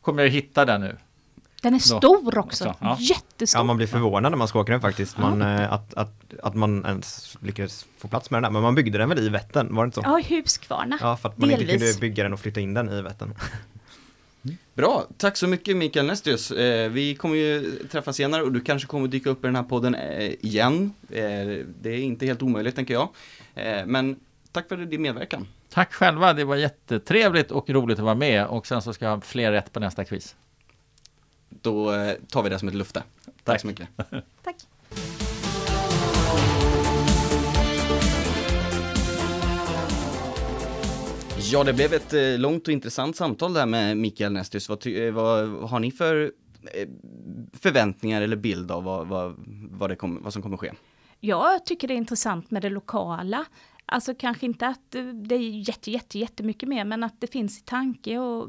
Kommer 0.00 0.22
jag 0.22 0.30
hitta 0.30 0.64
den 0.64 0.80
nu? 0.80 0.96
Den 1.60 1.74
är 1.74 1.78
Då. 1.90 1.98
stor 1.98 2.38
också. 2.38 2.64
Så, 2.64 2.74
ja. 2.80 2.96
Jättestor. 3.00 3.60
Ja, 3.60 3.64
man 3.64 3.76
blir 3.76 3.86
förvånad 3.86 4.32
när 4.32 4.36
man 4.36 4.48
ska 4.48 4.60
åka 4.60 4.72
den 4.72 4.80
faktiskt. 4.80 5.18
Man, 5.18 5.42
eh, 5.42 5.72
att, 5.72 5.94
att, 5.94 6.14
att 6.42 6.54
man 6.54 6.84
ens 6.86 7.36
lyckades 7.40 7.86
få 7.98 8.08
plats 8.08 8.30
med 8.30 8.36
den 8.36 8.42
där. 8.42 8.50
Men 8.50 8.62
man 8.62 8.74
byggde 8.74 8.98
den 8.98 9.08
väl 9.08 9.18
i 9.18 9.28
Vättern, 9.28 9.74
var 9.74 9.84
det 9.84 9.86
inte 9.86 9.94
så? 9.94 10.02
Ja, 10.04 10.36
Huskvarna. 10.36 10.98
Ja, 11.00 11.16
för 11.16 11.28
att 11.28 11.38
man 11.38 11.50
inte 11.50 11.64
Delvis. 11.64 11.82
kunde 11.82 12.00
bygga 12.00 12.22
den 12.22 12.32
och 12.32 12.40
flytta 12.40 12.60
in 12.60 12.74
den 12.74 12.88
i 12.88 13.02
Vättern. 13.02 13.34
Bra, 14.74 15.06
tack 15.16 15.36
så 15.36 15.46
mycket 15.46 15.76
Mikael 15.76 16.06
Nestius. 16.06 16.50
Eh, 16.50 16.90
vi 16.90 17.14
kommer 17.14 17.36
ju 17.36 17.78
träffas 17.90 18.16
senare 18.16 18.42
och 18.42 18.52
du 18.52 18.60
kanske 18.60 18.88
kommer 18.88 19.08
dyka 19.08 19.30
upp 19.30 19.44
i 19.44 19.46
den 19.46 19.56
här 19.56 19.62
podden 19.62 19.94
eh, 19.94 20.30
igen. 20.40 20.92
Eh, 21.10 21.22
det 21.80 21.90
är 21.90 21.98
inte 21.98 22.26
helt 22.26 22.42
omöjligt 22.42 22.76
tänker 22.76 22.94
jag. 22.94 23.08
Men 23.86 24.16
tack 24.52 24.68
för 24.68 24.76
din 24.76 25.02
medverkan. 25.02 25.46
Tack 25.68 25.92
själva, 25.92 26.32
det 26.32 26.44
var 26.44 26.56
jättetrevligt 26.56 27.50
och 27.50 27.70
roligt 27.70 27.98
att 27.98 28.04
vara 28.04 28.14
med 28.14 28.46
och 28.46 28.66
sen 28.66 28.82
så 28.82 28.92
ska 28.92 29.04
jag 29.04 29.12
ha 29.12 29.20
fler 29.20 29.52
rätt 29.52 29.72
på 29.72 29.80
nästa 29.80 30.04
quiz. 30.04 30.36
Då 31.50 31.92
eh, 31.92 32.14
tar 32.28 32.42
vi 32.42 32.48
det 32.48 32.58
som 32.58 32.68
ett 32.68 32.74
lufte. 32.74 33.02
Tack, 33.24 33.34
Tack. 33.44 33.60
så 33.60 33.66
mycket. 33.66 33.88
Tack. 34.44 34.56
Ja, 41.52 41.64
det 41.64 41.72
blev 41.72 41.94
ett 41.94 42.12
eh, 42.12 42.38
långt 42.38 42.68
och 42.68 42.72
intressant 42.72 43.16
samtal 43.16 43.52
där 43.52 43.66
med 43.66 43.96
Mikael 43.96 44.32
Nestius. 44.32 44.68
Vad, 44.68 44.86
eh, 44.86 45.12
vad 45.12 45.48
har 45.70 45.80
ni 45.80 45.90
för 45.90 46.32
förväntningar 47.52 48.22
eller 48.22 48.36
bild 48.36 48.70
av 48.70 48.84
vad, 48.84 49.06
vad, 49.06 49.34
vad, 49.70 49.90
det 49.90 49.96
kom, 49.96 50.22
vad 50.22 50.32
som 50.32 50.42
kommer 50.42 50.56
ske? 50.56 50.72
Jag 51.20 51.66
tycker 51.66 51.88
det 51.88 51.94
är 51.94 51.96
intressant 51.96 52.50
med 52.50 52.62
det 52.62 52.70
lokala. 52.70 53.44
Alltså 53.86 54.14
kanske 54.14 54.46
inte 54.46 54.66
att 54.66 54.90
det 55.14 55.34
är 55.34 55.68
jätte, 55.68 55.90
jätte, 55.90 56.18
jättemycket 56.18 56.68
mer, 56.68 56.84
men 56.84 57.02
att 57.02 57.20
det 57.20 57.26
finns 57.26 57.58
i 57.58 57.62
tanke 57.62 58.18
och 58.18 58.48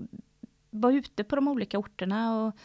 vara 0.69 0.93
ute 0.93 1.23
på 1.23 1.35
de 1.35 1.47
olika 1.47 1.77
orterna 1.77 2.41
och 2.41 2.55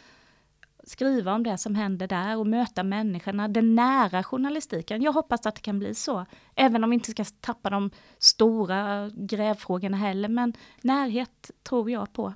skriva 0.86 1.34
om 1.34 1.42
det 1.42 1.58
som 1.58 1.74
händer 1.74 2.06
där 2.06 2.36
och 2.36 2.46
möta 2.46 2.82
människorna, 2.82 3.48
den 3.48 3.74
nära 3.74 4.24
journalistiken. 4.24 5.02
Jag 5.02 5.12
hoppas 5.12 5.46
att 5.46 5.54
det 5.54 5.60
kan 5.60 5.78
bli 5.78 5.94
så, 5.94 6.26
även 6.54 6.84
om 6.84 6.90
vi 6.90 6.94
inte 6.94 7.10
ska 7.10 7.24
tappa 7.40 7.70
de 7.70 7.90
stora 8.18 9.10
grävfrågorna 9.14 9.96
heller, 9.96 10.28
men 10.28 10.52
närhet 10.82 11.50
tror 11.62 11.90
jag 11.90 12.12
på. 12.12 12.34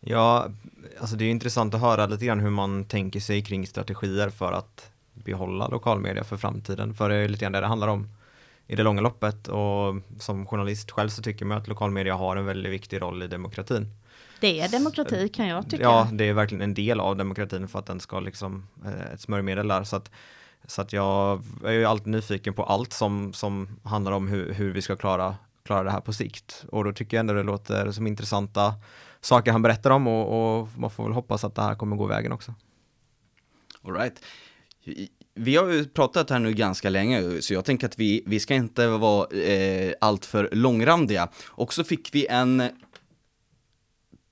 Ja, 0.00 0.48
alltså 1.00 1.16
det 1.16 1.24
är 1.24 1.30
intressant 1.30 1.74
att 1.74 1.80
höra 1.80 2.06
lite 2.06 2.24
grann 2.26 2.40
hur 2.40 2.50
man 2.50 2.84
tänker 2.84 3.20
sig 3.20 3.42
kring 3.44 3.66
strategier 3.66 4.30
för 4.30 4.52
att 4.52 4.90
behålla 5.12 5.68
lokalmedia 5.68 6.24
för 6.24 6.36
framtiden. 6.36 6.94
För 6.94 7.08
det 7.08 7.14
är 7.14 7.28
lite 7.28 7.44
grann 7.44 7.52
det 7.52 7.60
det 7.60 7.66
handlar 7.66 7.88
om 7.88 8.08
i 8.66 8.76
det 8.76 8.82
långa 8.82 9.00
loppet 9.00 9.48
och 9.48 9.94
som 10.18 10.46
journalist 10.46 10.90
själv 10.90 11.08
så 11.08 11.22
tycker 11.22 11.44
man 11.44 11.58
att 11.58 11.68
lokalmedia 11.68 12.14
har 12.14 12.36
en 12.36 12.46
väldigt 12.46 12.72
viktig 12.72 13.02
roll 13.02 13.22
i 13.22 13.28
demokratin. 13.28 13.86
Det 14.44 14.60
är 14.60 14.68
demokrati 14.68 15.28
kan 15.28 15.46
jag 15.46 15.70
tycka. 15.70 15.82
Ja, 15.82 16.08
det 16.12 16.28
är 16.28 16.32
verkligen 16.32 16.62
en 16.62 16.74
del 16.74 17.00
av 17.00 17.16
demokratin 17.16 17.68
för 17.68 17.78
att 17.78 17.86
den 17.86 18.00
ska 18.00 18.20
liksom 18.20 18.66
eh, 18.84 19.12
ett 19.14 19.20
smörjmedel 19.20 19.68
där. 19.68 19.84
Så 19.84 19.96
att, 19.96 20.10
så 20.66 20.82
att 20.82 20.92
jag 20.92 21.42
är 21.64 21.72
ju 21.72 21.84
alltid 21.84 22.06
nyfiken 22.06 22.54
på 22.54 22.64
allt 22.64 22.92
som, 22.92 23.32
som 23.32 23.68
handlar 23.84 24.12
om 24.12 24.28
hur, 24.28 24.52
hur 24.52 24.72
vi 24.72 24.82
ska 24.82 24.96
klara, 24.96 25.36
klara 25.66 25.82
det 25.82 25.90
här 25.90 26.00
på 26.00 26.12
sikt. 26.12 26.64
Och 26.68 26.84
då 26.84 26.92
tycker 26.92 27.16
jag 27.16 27.20
ändå 27.20 27.34
det 27.34 27.42
låter 27.42 27.90
som 27.90 28.06
intressanta 28.06 28.74
saker 29.20 29.52
han 29.52 29.62
berättar 29.62 29.90
om 29.90 30.06
och, 30.06 30.60
och 30.60 30.68
man 30.76 30.90
får 30.90 31.04
väl 31.04 31.12
hoppas 31.12 31.44
att 31.44 31.54
det 31.54 31.62
här 31.62 31.74
kommer 31.74 31.96
gå 31.96 32.06
vägen 32.06 32.32
också. 32.32 32.54
All 33.82 33.94
right. 33.94 34.24
Vi 35.34 35.56
har 35.56 35.68
ju 35.68 35.84
pratat 35.84 36.30
här 36.30 36.38
nu 36.38 36.52
ganska 36.52 36.90
länge, 36.90 37.42
så 37.42 37.54
jag 37.54 37.64
tänker 37.64 37.86
att 37.86 37.98
vi, 37.98 38.22
vi 38.26 38.40
ska 38.40 38.54
inte 38.54 38.86
vara 38.86 39.36
eh, 39.36 39.92
alltför 40.00 40.48
långrandiga. 40.52 41.28
Och 41.46 41.74
så 41.74 41.84
fick 41.84 42.14
vi 42.14 42.26
en 42.26 42.62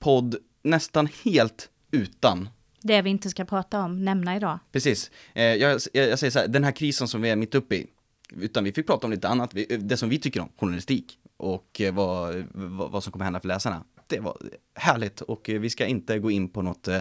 podd 0.03 0.35
nästan 0.63 1.07
helt 1.23 1.69
utan 1.91 2.49
Det 2.81 3.01
vi 3.01 3.09
inte 3.09 3.29
ska 3.29 3.45
prata 3.45 3.79
om, 3.79 4.05
nämna 4.05 4.35
idag. 4.35 4.59
Precis. 4.71 5.11
Eh, 5.33 5.43
jag, 5.43 5.79
jag, 5.93 6.09
jag 6.09 6.19
säger 6.19 6.31
så 6.31 6.39
här, 6.39 6.47
den 6.47 6.63
här 6.63 6.71
krisen 6.71 7.07
som 7.07 7.21
vi 7.21 7.29
är 7.29 7.35
mitt 7.35 7.55
uppe 7.55 7.75
i, 7.75 7.87
utan 8.35 8.63
vi 8.63 8.71
fick 8.73 8.87
prata 8.87 9.07
om 9.07 9.11
lite 9.11 9.27
annat, 9.27 9.53
vi, 9.53 9.65
det 9.65 9.97
som 9.97 10.09
vi 10.09 10.19
tycker 10.19 10.39
om, 10.39 10.49
journalistik 10.59 11.17
och 11.37 11.81
eh, 11.81 11.93
vad, 11.93 12.43
vad, 12.91 13.03
som 13.03 13.11
kommer 13.11 13.25
hända 13.25 13.39
för 13.39 13.47
läsarna. 13.47 13.83
Det 14.07 14.19
var 14.19 14.37
härligt 14.75 15.21
och 15.21 15.49
eh, 15.49 15.59
vi 15.59 15.69
ska 15.69 15.85
inte 15.85 16.19
gå 16.19 16.31
in 16.31 16.49
på 16.49 16.61
något, 16.61 16.87
eh, 16.87 16.99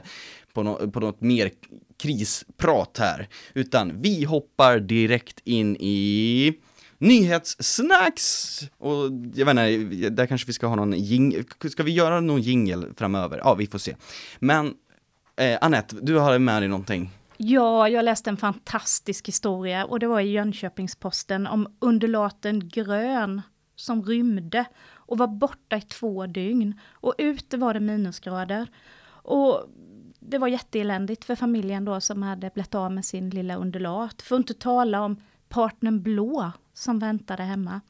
på, 0.52 0.62
no, 0.62 0.90
på 0.90 1.00
något 1.00 1.20
mer 1.20 1.50
krisprat 1.96 2.98
här, 2.98 3.28
utan 3.54 4.02
vi 4.02 4.24
hoppar 4.24 4.80
direkt 4.80 5.40
in 5.44 5.76
i 5.80 6.54
Nyhetssnacks! 7.02 8.60
Och 8.78 9.10
jag 9.34 9.46
vet 9.46 9.58
inte, 9.58 10.10
där 10.10 10.26
kanske 10.26 10.46
vi 10.46 10.52
ska 10.52 10.66
ha 10.66 10.76
någon 10.76 10.92
jing, 10.92 11.44
ska 11.70 11.82
vi 11.82 11.92
göra 11.92 12.20
någon 12.20 12.40
jingel 12.40 12.94
framöver? 12.96 13.38
Ja, 13.44 13.54
vi 13.54 13.66
får 13.66 13.78
se. 13.78 13.96
Men 14.38 14.74
eh, 15.36 15.58
Annette, 15.60 15.96
du 16.02 16.18
har 16.18 16.38
med 16.38 16.62
dig 16.62 16.68
någonting. 16.68 17.10
Ja, 17.36 17.88
jag 17.88 18.04
läste 18.04 18.30
en 18.30 18.36
fantastisk 18.36 19.28
historia 19.28 19.84
och 19.84 19.98
det 19.98 20.06
var 20.06 20.20
i 20.20 20.30
Jönköpingsposten 20.30 21.46
om 21.46 21.76
undulaten 21.78 22.68
Grön 22.68 23.42
som 23.76 24.02
rymde 24.02 24.64
och 24.90 25.18
var 25.18 25.28
borta 25.28 25.76
i 25.76 25.80
två 25.80 26.26
dygn. 26.26 26.80
Och 26.90 27.14
ute 27.18 27.56
var 27.56 27.74
det 27.74 27.80
minusgrader. 27.80 28.68
Och 29.04 29.64
det 30.20 30.38
var 30.38 30.48
jätteeländigt 30.48 31.24
för 31.24 31.34
familjen 31.34 31.84
då 31.84 32.00
som 32.00 32.22
hade 32.22 32.50
blivit 32.54 32.74
av 32.74 32.92
med 32.92 33.04
sin 33.04 33.30
lilla 33.30 33.56
undulat. 33.56 34.22
För 34.22 34.36
att 34.36 34.40
inte 34.40 34.54
tala 34.54 35.00
om 35.00 35.16
partnern 35.48 36.02
Blå 36.02 36.52
som 36.74 36.98
väntade 36.98 37.42
hemma. 37.42 37.80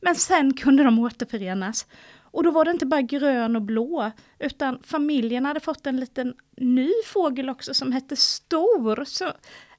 Men 0.00 0.14
sen 0.14 0.54
kunde 0.54 0.84
de 0.84 0.98
återförenas. 0.98 1.86
Och 2.20 2.44
då 2.44 2.50
var 2.50 2.64
det 2.64 2.70
inte 2.70 2.86
bara 2.86 3.02
grön 3.02 3.56
och 3.56 3.62
blå, 3.62 4.10
utan 4.38 4.82
familjen 4.82 5.44
hade 5.44 5.60
fått 5.60 5.86
en 5.86 6.00
liten 6.00 6.34
ny 6.56 6.90
fågel 7.06 7.50
också 7.50 7.74
som 7.74 7.92
hette 7.92 8.16
Stor. 8.16 9.04
Så 9.04 9.32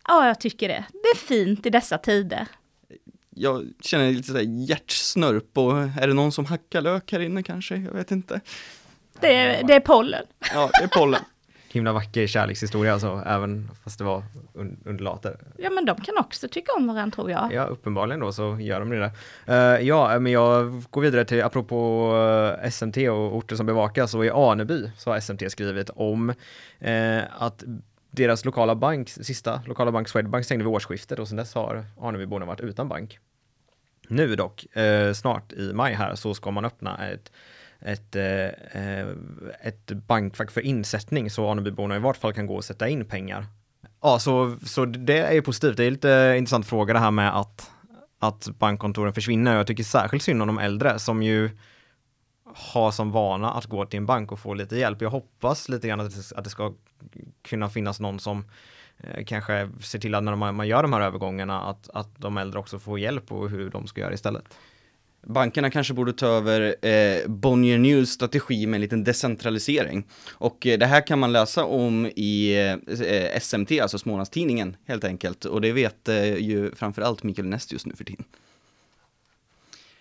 ja, 0.08 0.28
jag 0.28 0.40
tycker 0.40 0.68
det. 0.68 0.86
Det 0.92 1.10
är 1.10 1.18
fint 1.18 1.66
i 1.66 1.70
dessa 1.70 1.98
tider. 1.98 2.48
Jag 3.30 3.68
känner 3.80 4.12
lite 4.12 4.28
sådär 4.28 4.42
hjärtsnörp 4.42 5.58
och 5.58 5.78
är 5.78 6.08
det 6.08 6.14
någon 6.14 6.32
som 6.32 6.46
hackar 6.46 6.82
lök 6.82 7.12
här 7.12 7.20
inne 7.20 7.44
kanske? 7.44 7.76
Jag 7.76 7.94
vet 7.94 8.12
inte. 8.12 8.42
Det 9.20 9.36
är, 9.36 9.64
det 9.68 9.74
är 9.74 9.80
pollen. 9.80 10.26
Ja, 10.54 10.70
det 10.80 10.84
är 10.84 11.00
pollen. 11.00 11.22
Himla 11.74 11.94
vacker 11.94 12.28
kärlekshistoria 12.28 12.94
alltså, 12.94 13.24
även 13.26 13.70
fast 13.84 13.98
det 13.98 14.04
var 14.04 14.24
un 14.54 14.78
undulater. 14.86 15.38
Ja, 15.58 15.70
men 15.70 15.86
de 15.86 16.02
kan 16.02 16.18
också 16.18 16.48
tycka 16.48 16.72
om 16.78 16.88
varandra 16.88 17.16
tror 17.16 17.32
jag. 17.32 17.54
Ja, 17.54 17.66
uppenbarligen 17.66 18.20
då 18.20 18.32
så 18.32 18.58
gör 18.60 18.80
de 18.80 18.90
det 18.90 19.00
där. 19.00 19.12
Eh, 19.76 19.88
ja, 19.88 20.20
men 20.20 20.32
jag 20.32 20.84
går 20.90 21.02
vidare 21.02 21.26
till, 21.26 21.44
apropå 21.44 22.12
eh, 22.64 22.70
SMT 22.70 22.98
och 22.98 23.36
orter 23.36 23.56
som 23.56 23.66
bevakas, 23.66 24.12
så 24.12 24.24
i 24.24 24.30
Aneby 24.30 24.92
så 24.98 25.12
har 25.12 25.20
SMT 25.20 25.52
skrivit 25.52 25.90
om 25.90 26.30
eh, 26.80 27.22
att 27.38 27.64
deras 28.12 28.46
lokala 28.46 28.76
bank, 28.76 29.10
sista 29.10 29.62
lokala 29.66 29.92
bank 29.92 30.08
Swedbank 30.08 30.46
stängde 30.46 30.66
vid 30.66 30.74
årsskiftet 30.74 31.20
och 31.20 31.28
sedan 31.28 31.38
dess 31.38 31.54
har 31.56 31.86
Anebyborna 32.02 32.46
varit 32.46 32.62
utan 32.62 32.90
bank. 32.90 33.20
Nu 34.08 34.36
dock, 34.36 34.76
eh, 34.76 35.14
snart 35.14 35.54
i 35.54 35.74
maj 35.74 35.94
här, 35.94 36.16
så 36.16 36.34
ska 36.34 36.52
man 36.52 36.66
öppna 36.66 37.08
ett 37.08 37.32
ett, 37.86 38.16
eh, 38.16 38.48
ett 39.62 39.92
bankfack 39.92 40.52
för 40.52 40.62
insättning 40.62 41.30
så 41.30 41.50
Anebyborna 41.50 41.96
i 41.96 42.00
vart 42.00 42.18
fall 42.18 42.34
kan 42.34 42.48
gå 42.48 42.56
och 42.56 42.66
sätta 42.66 42.88
in 42.88 43.06
pengar. 43.06 43.46
Ja, 44.02 44.20
så, 44.20 44.58
så 44.66 44.86
det 44.86 45.18
är 45.18 45.34
ju 45.34 45.42
positivt. 45.42 45.78
Det 45.78 45.86
är 45.86 45.92
lite 45.92 46.36
intressant 46.38 46.68
fråga 46.68 46.94
det 46.94 47.00
här 47.00 47.12
med 47.12 47.38
att, 47.38 47.72
att 48.20 48.50
bankkontoren 48.60 49.14
försvinner. 49.14 49.56
Jag 49.56 49.68
tycker 49.68 49.84
särskilt 49.84 50.24
synd 50.24 50.42
om 50.42 50.48
de 50.48 50.60
äldre 50.60 51.00
som 51.00 51.24
ju 51.24 51.50
har 52.56 52.92
som 52.92 53.12
vana 53.12 53.52
att 53.52 53.66
gå 53.66 53.86
till 53.86 53.98
en 53.98 54.06
bank 54.06 54.32
och 54.32 54.40
få 54.40 54.54
lite 54.54 54.78
hjälp. 54.78 55.02
Jag 55.02 55.10
hoppas 55.10 55.70
lite 55.70 55.88
grann 55.88 56.00
att 56.00 56.16
det, 56.16 56.38
att 56.38 56.44
det 56.44 56.50
ska 56.50 56.74
kunna 57.42 57.70
finnas 57.70 58.00
någon 58.00 58.20
som 58.20 58.46
eh, 58.98 59.26
kanske 59.26 59.70
ser 59.82 60.00
till 60.00 60.16
att 60.16 60.24
när 60.24 60.36
man, 60.36 60.56
man 60.56 60.68
gör 60.68 60.82
de 60.84 60.94
här 60.94 61.02
övergångarna 61.02 61.62
att, 61.62 61.90
att 61.90 62.10
de 62.18 62.38
äldre 62.38 62.60
också 62.60 62.80
får 62.80 63.00
hjälp 63.00 63.32
och 63.32 63.50
hur 63.50 63.70
de 63.70 63.88
ska 63.88 64.02
göra 64.02 64.14
istället. 64.14 64.46
Bankerna 65.24 65.70
kanske 65.70 65.94
borde 65.94 66.14
ta 66.14 66.28
över 66.28 66.86
eh, 66.86 67.28
Bonnier 67.28 67.78
News 67.78 68.10
strategi 68.10 68.68
med 68.68 68.78
en 68.78 68.82
liten 68.82 69.04
decentralisering. 69.04 70.08
Och 70.32 70.68
eh, 70.68 70.80
det 70.80 70.86
här 70.86 71.08
kan 71.08 71.20
man 71.20 71.32
läsa 71.32 71.66
om 71.66 72.06
i 72.06 72.56
eh, 72.88 73.40
SMT, 73.42 73.72
alltså 73.82 73.98
Smålandstidningen 73.98 74.78
helt 74.88 75.04
enkelt. 75.04 75.46
Och 75.46 75.62
det 75.62 75.72
vet 75.72 76.10
eh, 76.10 76.36
ju 76.36 76.72
framförallt 76.76 77.24
Mikael 77.24 77.48
Nestius 77.48 77.86
nu 77.86 77.96
för 77.96 78.04
tiden. 78.04 78.26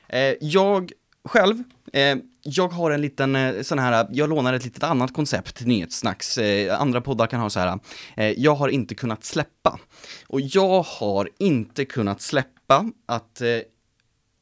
Eh, 0.08 0.34
jag 0.40 0.92
själv, 1.24 1.62
eh, 1.92 2.16
jag 2.42 2.68
har 2.68 2.90
en 2.90 3.00
liten 3.00 3.36
eh, 3.36 3.62
sån 3.62 3.78
här, 3.78 4.06
jag 4.12 4.28
lånar 4.28 4.54
ett 4.54 4.64
litet 4.64 4.82
annat 4.82 5.14
koncept 5.14 5.56
till 5.56 5.66
nyhetssnacks. 5.66 6.38
Eh, 6.38 6.80
andra 6.80 7.00
poddar 7.00 7.26
kan 7.26 7.40
ha 7.40 7.50
så 7.50 7.60
här, 7.60 7.78
eh, 8.16 8.30
jag 8.30 8.54
har 8.54 8.68
inte 8.68 8.94
kunnat 8.94 9.24
släppa. 9.24 9.78
Och 10.26 10.40
jag 10.40 10.82
har 10.82 11.28
inte 11.38 11.84
kunnat 11.84 12.20
släppa 12.20 12.90
att 13.06 13.40
eh, 13.40 13.58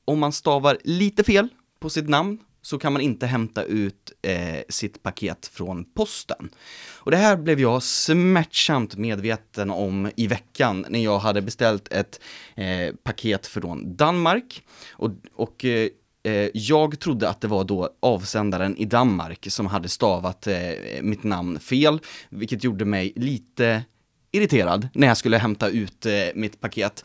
om 0.04 0.18
man 0.18 0.32
stavar 0.32 0.78
lite 0.84 1.24
fel 1.24 1.48
på 1.80 1.90
sitt 1.90 2.08
namn 2.08 2.38
så 2.62 2.78
kan 2.78 2.92
man 2.92 3.02
inte 3.02 3.26
hämta 3.26 3.62
ut 3.62 4.12
eh, 4.22 4.62
sitt 4.68 5.02
paket 5.02 5.46
från 5.46 5.84
posten. 5.84 6.50
Och 6.90 7.10
det 7.10 7.16
här 7.16 7.36
blev 7.36 7.60
jag 7.60 7.82
smärtsamt 7.82 8.96
medveten 8.96 9.70
om 9.70 10.10
i 10.16 10.26
veckan 10.26 10.86
när 10.88 11.04
jag 11.04 11.18
hade 11.18 11.42
beställt 11.42 11.92
ett 11.92 12.20
eh, 12.54 12.94
paket 13.02 13.46
från 13.46 13.96
Danmark. 13.96 14.62
Och, 14.92 15.10
och 15.34 15.64
eh, 15.64 15.88
eh 16.22 16.48
jag 16.54 17.00
trodde 17.00 17.28
att 17.28 17.40
det 17.40 17.48
var 17.48 17.64
då 17.64 17.88
avsändaren 18.00 18.76
i 18.76 18.84
Danmark 18.84 19.46
som 19.50 19.66
hade 19.66 19.88
stavat 19.88 20.46
eh, 20.46 20.72
mitt 21.02 21.22
namn 21.22 21.60
fel, 21.60 22.00
vilket 22.28 22.64
gjorde 22.64 22.84
mig 22.84 23.12
lite 23.16 23.84
irriterad 24.32 24.88
när 24.92 25.06
jag 25.06 25.16
skulle 25.16 25.38
hämta 25.38 25.68
ut 25.68 26.06
eh, 26.06 26.12
mitt 26.34 26.60
paket. 26.60 27.04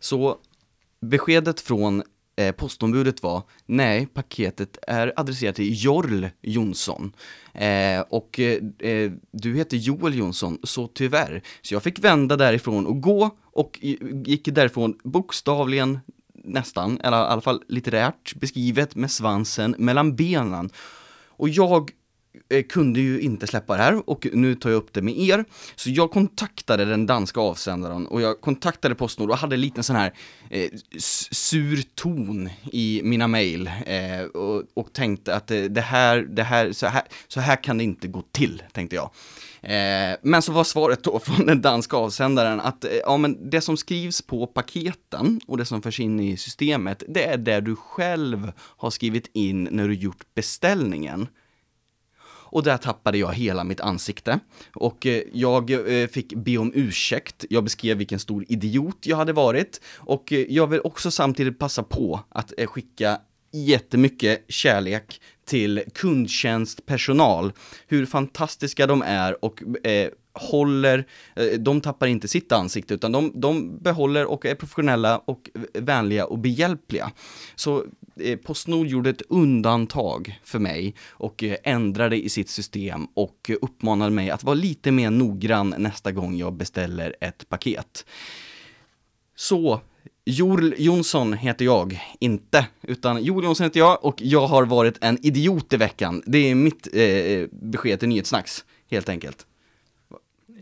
Så 0.00 0.38
beskedet 1.08 1.60
från 1.60 2.02
eh, 2.36 2.52
postombudet 2.52 3.22
var 3.22 3.42
nej, 3.66 4.06
paketet 4.06 4.78
är 4.86 5.12
adresserat 5.16 5.56
till 5.56 5.84
Jorl 5.84 6.26
Jonsson. 6.42 7.12
Eh, 7.52 8.00
och 8.00 8.40
eh, 8.40 8.62
eh 8.78 9.12
du 9.32 9.56
heter 9.56 9.76
Joel 9.76 10.14
Jonsson, 10.14 10.58
så 10.62 10.86
tyvärr. 10.86 11.42
Så 11.62 11.74
jag 11.74 11.82
fick 11.82 11.98
vända 11.98 12.36
därifrån 12.36 12.86
och 12.86 13.00
gå 13.00 13.30
och 13.42 13.78
gick 14.26 14.44
därifrån 14.44 14.98
bokstavligen 15.04 15.98
nästan, 16.44 17.00
eller 17.00 17.16
i 17.16 17.26
alla 17.26 17.40
fall 17.40 17.62
litterärt 17.68 18.34
beskrivet 18.34 18.94
med 18.94 19.10
svansen 19.10 19.74
mellan 19.78 20.16
benen. 20.16 20.70
Och 21.36 21.48
jag 21.48 21.90
Eh, 22.48 22.62
kunde 22.62 23.00
ju 23.00 23.20
inte 23.20 23.46
släppa 23.46 23.76
det 23.76 23.82
här 23.82 24.10
och 24.10 24.26
nu 24.32 24.54
tar 24.54 24.70
jag 24.70 24.76
upp 24.76 24.92
det 24.92 25.02
med 25.02 25.18
er. 25.18 25.44
Så 25.76 25.90
jag 25.90 26.10
kontaktade 26.10 26.84
den 26.84 27.06
danska 27.06 27.40
avsändaren 27.40 28.06
och 28.06 28.20
jag 28.20 28.40
kontaktade 28.40 28.94
Postnord 28.94 29.30
och 29.30 29.36
hade 29.36 29.56
lite 29.56 29.82
sån 29.82 29.96
här 29.96 30.12
eh, 30.50 30.70
sur 31.30 31.82
ton 31.94 32.50
i 32.72 33.00
mina 33.04 33.28
mejl 33.28 33.70
eh, 33.86 34.24
och, 34.24 34.62
och, 34.74 34.92
tänkte 34.92 35.34
att 35.36 35.50
eh, 35.50 35.62
det 35.62 35.80
här, 35.80 36.18
det 36.18 36.42
här 36.42 36.72
så, 36.72 36.86
här, 36.86 37.02
så 37.28 37.40
här 37.40 37.62
kan 37.62 37.78
det 37.78 37.84
inte 37.84 38.08
gå 38.08 38.22
till, 38.32 38.62
tänkte 38.72 38.96
jag. 38.96 39.10
Eh, 39.62 40.16
men 40.22 40.42
så 40.42 40.52
var 40.52 40.64
svaret 40.64 41.04
då 41.04 41.18
från 41.24 41.46
den 41.46 41.60
danska 41.60 41.96
avsändaren 41.96 42.60
att 42.60 42.84
eh, 42.84 42.90
ja, 43.04 43.16
men 43.16 43.50
det 43.50 43.60
som 43.60 43.76
skrivs 43.76 44.22
på 44.22 44.46
paketen 44.46 45.40
och 45.46 45.58
det 45.58 45.64
som 45.64 45.82
förs 45.82 46.00
in 46.00 46.20
i 46.20 46.36
systemet, 46.36 47.02
det 47.08 47.24
är 47.24 47.36
det 47.36 47.60
du 47.60 47.76
själv 47.76 48.52
har 48.58 48.90
skrivit 48.90 49.30
in 49.32 49.68
när 49.70 49.88
du 49.88 49.94
gjort 49.94 50.34
beställningen. 50.34 51.28
Och 52.54 52.62
där 52.62 52.76
tappade 52.76 53.18
jag 53.18 53.32
hela 53.32 53.64
mitt 53.64 53.80
ansikte. 53.80 54.40
Och 54.74 55.06
eh, 55.06 55.22
jag 55.32 55.70
eh, 55.70 56.08
fick 56.08 56.34
be 56.34 56.58
om 56.58 56.72
ursäkt. 56.74 57.44
Jag 57.50 57.64
beskrev 57.64 57.96
vilken 57.96 58.18
stor 58.18 58.44
idiot 58.48 58.98
jag 59.00 59.16
hade 59.16 59.32
varit. 59.32 59.80
Och 59.96 60.32
eh, 60.32 60.46
jag 60.48 60.66
vill 60.66 60.80
också 60.84 61.10
samtidigt 61.10 61.58
passa 61.58 61.82
på 61.82 62.20
att 62.28 62.52
skicka 62.66 63.20
jättemycket 63.52 64.44
kärlek 64.48 65.20
till 65.46 65.82
kundtjänstpersonal. 65.94 67.52
Hur 67.86 68.06
fantastiska 68.06 68.86
de 68.86 69.02
är 69.02 69.44
och 69.44 69.86
eh, 69.86 70.10
håller, 70.34 71.06
eh, 71.36 71.46
de 71.58 71.80
tappar 71.80 72.06
inte 72.06 72.28
sitt 72.28 72.52
ansikte 72.52 72.94
utan 72.94 73.12
de, 73.12 73.32
de 73.34 73.78
behåller 73.78 74.26
och 74.26 74.46
är 74.46 74.54
professionella 74.54 75.18
och 75.18 75.50
vänliga 75.74 76.26
och 76.26 76.38
behjälpliga. 76.38 77.10
Så 77.54 77.84
eh, 78.20 78.38
Postnord 78.38 78.86
gjorde 78.86 79.10
ett 79.10 79.22
undantag 79.28 80.40
för 80.44 80.58
mig 80.58 80.94
och 81.10 81.42
eh, 81.42 81.56
ändrade 81.62 82.24
i 82.24 82.28
sitt 82.28 82.48
system 82.48 83.06
och 83.14 83.50
uppmanade 83.62 84.10
mig 84.10 84.30
att 84.30 84.44
vara 84.44 84.54
lite 84.54 84.90
mer 84.90 85.10
noggrann 85.10 85.74
nästa 85.78 86.12
gång 86.12 86.36
jag 86.36 86.52
beställer 86.52 87.16
ett 87.20 87.48
paket. 87.48 88.06
Så 89.36 89.80
Joel 90.26 90.74
Jonsson 90.78 91.32
heter 91.32 91.64
jag, 91.64 92.00
inte, 92.20 92.66
utan 92.82 93.24
Joel 93.24 93.44
Jonsson 93.44 93.64
heter 93.64 93.80
jag 93.80 94.04
och 94.04 94.14
jag 94.18 94.46
har 94.46 94.64
varit 94.64 94.98
en 95.00 95.26
idiot 95.26 95.72
i 95.72 95.76
veckan. 95.76 96.22
Det 96.26 96.38
är 96.38 96.54
mitt 96.54 96.88
eh, 96.92 97.48
besked 97.50 98.00
till 98.00 98.08
Nyhetssnacks, 98.08 98.64
helt 98.90 99.08
enkelt. 99.08 99.46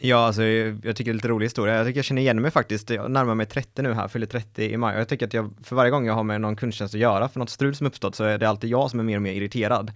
Ja, 0.05 0.17
alltså, 0.17 0.43
jag 0.43 0.97
tycker 0.97 1.05
det 1.05 1.11
är 1.11 1.15
lite 1.15 1.29
rolig 1.29 1.47
historia. 1.47 1.75
Jag 1.77 1.87
tycker 1.87 1.99
jag 1.99 2.05
känner 2.05 2.23
igen 2.23 2.43
mig 2.43 2.51
faktiskt. 2.51 2.91
Jag 2.91 3.11
närmar 3.11 3.35
mig 3.35 3.47
30 3.47 3.83
nu 3.83 3.95
här, 3.95 4.09
fyller 4.09 4.27
30 4.27 4.65
i 4.65 4.77
maj. 4.77 4.95
Och 4.95 5.01
jag 5.01 5.09
tycker 5.09 5.27
att 5.27 5.35
jag, 5.35 5.53
för 5.65 5.77
varje 5.77 5.91
gång 5.91 6.07
jag 6.07 6.15
har 6.15 6.23
med 6.23 6.41
någon 6.41 6.57
kundtjänst 6.57 6.95
att 6.95 7.01
göra, 7.01 7.29
för 7.29 7.38
något 7.38 7.51
strul 7.51 7.75
som 7.75 7.87
uppstått, 7.87 8.15
så 8.15 8.25
är 8.25 8.38
det 8.38 8.49
alltid 8.49 8.71
jag 8.71 8.91
som 8.91 9.01
är 9.01 9.05
mer 9.05 9.17
och 9.17 9.23
mer 9.23 9.33
irriterad. 9.33 9.93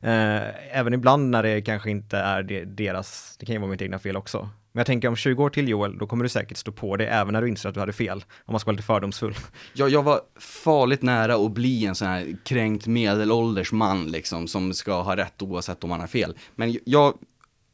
Eh, 0.00 0.76
även 0.78 0.94
ibland 0.94 1.30
när 1.30 1.42
det 1.42 1.62
kanske 1.62 1.90
inte 1.90 2.16
är 2.18 2.42
deras, 2.64 3.36
det 3.40 3.46
kan 3.46 3.52
ju 3.52 3.60
vara 3.60 3.70
mitt 3.70 3.82
egna 3.82 3.98
fel 3.98 4.16
också. 4.16 4.48
Men 4.72 4.80
jag 4.80 4.86
tänker 4.86 5.08
om 5.08 5.16
20 5.16 5.44
år 5.44 5.50
till 5.50 5.68
Joel, 5.68 5.98
då 5.98 6.06
kommer 6.06 6.22
du 6.22 6.28
säkert 6.28 6.56
stå 6.56 6.72
på 6.72 6.96
det 6.96 7.06
även 7.06 7.32
när 7.32 7.42
du 7.42 7.48
inser 7.48 7.68
att 7.68 7.74
du 7.74 7.80
hade 7.80 7.92
fel, 7.92 8.24
om 8.44 8.52
man 8.52 8.60
ska 8.60 8.68
vara 8.68 8.76
lite 8.76 8.86
fördomsfull. 8.86 9.34
Ja, 9.74 9.88
jag 9.88 10.02
var 10.02 10.20
farligt 10.38 11.02
nära 11.02 11.34
att 11.34 11.52
bli 11.52 11.86
en 11.86 11.94
sån 11.94 12.08
här 12.08 12.36
kränkt 12.44 12.86
medelålders 12.86 13.72
man 13.72 14.06
liksom, 14.06 14.48
som 14.48 14.74
ska 14.74 15.02
ha 15.02 15.16
rätt 15.16 15.42
oavsett 15.42 15.84
om 15.84 15.90
man 15.90 16.00
har 16.00 16.06
fel. 16.06 16.36
Men 16.54 16.78
jag 16.84 17.14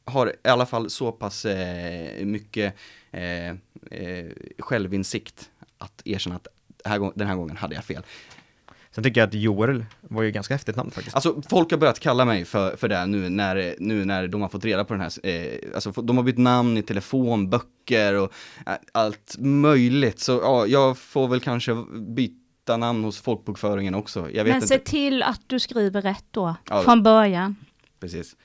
har 0.07 0.33
i 0.45 0.49
alla 0.49 0.67
fall 0.67 0.91
så 0.91 1.13
pass 1.13 1.45
eh, 1.45 2.25
mycket 2.25 2.75
eh, 3.11 3.49
eh, 3.91 4.27
självinsikt 4.59 5.51
att 5.79 6.03
erkänna 6.05 6.37
att 6.37 6.47
här, 6.85 7.13
den 7.15 7.29
här 7.29 7.37
gången 7.37 7.57
hade 7.57 7.75
jag 7.75 7.85
fel. 7.85 8.03
Sen 8.91 9.05
tycker 9.05 9.21
jag 9.21 9.29
att 9.29 9.35
Joel 9.35 9.85
var 10.01 10.23
ju 10.23 10.31
ganska 10.31 10.55
häftigt 10.55 10.77
namn 10.77 10.91
faktiskt. 10.91 11.17
Alltså 11.17 11.43
folk 11.49 11.71
har 11.71 11.79
börjat 11.79 12.01
kalla 12.01 12.25
mig 12.25 12.45
för, 12.45 12.77
för 12.77 12.89
det 12.89 13.07
nu 13.07 13.29
när, 13.29 13.75
nu 13.79 14.05
när 14.05 14.29
de 14.29 14.43
har 14.43 14.49
fått 14.49 14.65
reda 14.65 14.85
på 14.85 14.95
den 14.95 15.01
här, 15.01 15.27
eh, 15.27 15.75
alltså 15.75 15.91
de 15.91 16.17
har 16.17 16.25
bytt 16.25 16.39
namn 16.39 16.79
i 16.79 16.83
telefonböcker 16.83 18.15
och 18.15 18.33
eh, 18.67 18.75
allt 18.93 19.37
möjligt. 19.39 20.19
Så 20.21 20.33
ja, 20.33 20.67
jag 20.67 20.99
får 20.99 21.29
väl 21.29 21.41
kanske 21.41 21.85
byta 22.17 22.77
namn 22.77 23.05
hos 23.05 23.21
folkbokföringen 23.21 23.95
också. 23.95 24.31
Jag 24.31 24.45
vet 24.45 24.53
Men 24.53 24.69
se 24.69 24.75
inte. 24.75 24.91
till 24.91 25.23
att 25.23 25.43
du 25.47 25.61
skriver 25.61 26.03
rätt 26.03 26.27
då, 26.31 26.55
ja, 26.69 26.83
från 26.83 27.03
början. 27.03 27.57
Precis. 28.01 28.37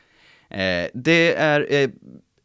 Eh, 0.52 0.90
det 0.94 1.36
är 1.36 1.74
eh, 1.74 1.90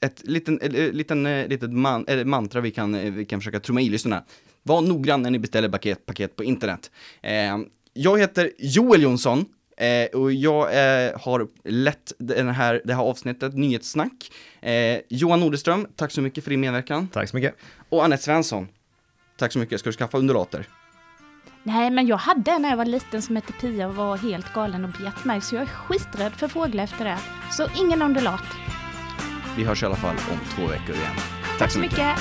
ett 0.00 0.22
liten, 0.28 0.60
eh, 0.60 0.92
liten, 0.92 1.26
eh, 1.26 1.48
litet 1.48 1.72
man, 1.72 2.04
eh, 2.08 2.24
mantra 2.24 2.60
vi 2.60 2.70
kan, 2.70 3.14
vi 3.14 3.24
kan 3.24 3.40
försöka 3.40 3.60
trumma 3.60 3.80
i 3.80 3.88
lyssnarna. 3.88 4.24
Var 4.62 4.82
noggrann 4.82 5.22
när 5.22 5.30
ni 5.30 5.38
beställer 5.38 5.68
paket, 5.68 6.06
paket 6.06 6.36
på 6.36 6.44
internet. 6.44 6.90
jag 7.92 8.18
heter 8.18 8.50
Joel 8.58 9.02
Jonsson 9.02 9.44
och 10.12 10.32
jag 10.32 10.62
har 11.18 11.48
lett 11.64 12.12
den 12.18 12.48
här, 12.48 12.82
det 12.84 12.94
här 12.94 13.02
avsnittet, 13.02 13.54
Nyhetssnack. 13.54 14.32
Johan 15.08 15.40
Nordeström, 15.40 15.86
tack 15.96 16.12
så 16.12 16.22
mycket 16.22 16.44
för 16.44 16.50
din 16.50 16.60
medverkan. 16.60 17.08
Tack 17.08 17.28
så 17.28 17.36
mycket. 17.36 17.54
Och 17.88 18.04
Anette 18.04 18.22
Svensson, 18.22 18.68
tack 19.38 19.52
så 19.52 19.58
mycket. 19.58 19.80
Ska 19.80 19.90
du 19.90 19.96
skaffa 19.96 20.18
undulater? 20.18 20.66
Nej, 21.66 21.90
men 21.90 22.06
jag 22.06 22.16
hade 22.16 22.50
en 22.50 22.62
när 22.62 22.68
jag 22.68 22.76
var 22.76 22.84
liten 22.84 23.22
som 23.22 23.36
hette 23.36 23.52
Pia 23.52 23.88
och 23.88 23.94
var 23.94 24.16
helt 24.16 24.52
galen 24.52 24.84
och 24.84 24.90
bet 24.90 25.24
mig, 25.24 25.40
så 25.40 25.54
jag 25.54 25.62
är 25.62 25.66
skiträdd 25.66 26.32
för 26.32 26.48
fåglar 26.48 26.84
efter 26.84 27.04
det. 27.04 27.18
Så 27.50 27.66
ingen 27.76 28.02
undulat. 28.02 28.42
Vi 29.56 29.64
hörs 29.64 29.82
i 29.82 29.86
alla 29.86 29.96
fall 29.96 30.16
om 30.32 30.38
två 30.54 30.66
veckor 30.66 30.94
igen. 30.94 31.14
Tack, 31.16 31.58
Tack 31.58 31.70
så 31.70 31.78
mycket. 31.78 31.98
mycket. 31.98 32.18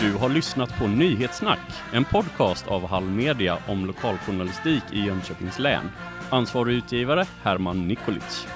Du 0.00 0.12
har 0.14 0.28
lyssnat 0.28 0.78
på 0.78 0.86
Nyhetssnack, 0.86 1.82
en 1.92 2.04
podcast 2.04 2.68
av 2.68 2.86
Hall 2.88 3.04
Media 3.04 3.58
om 3.66 3.86
lokaljournalistik 3.86 4.82
i 4.90 5.00
Jönköpings 5.00 5.58
län. 5.58 5.90
Ansvarig 6.30 6.74
utgivare 6.76 7.26
Herman 7.42 7.88
Nikolic. 7.88 8.46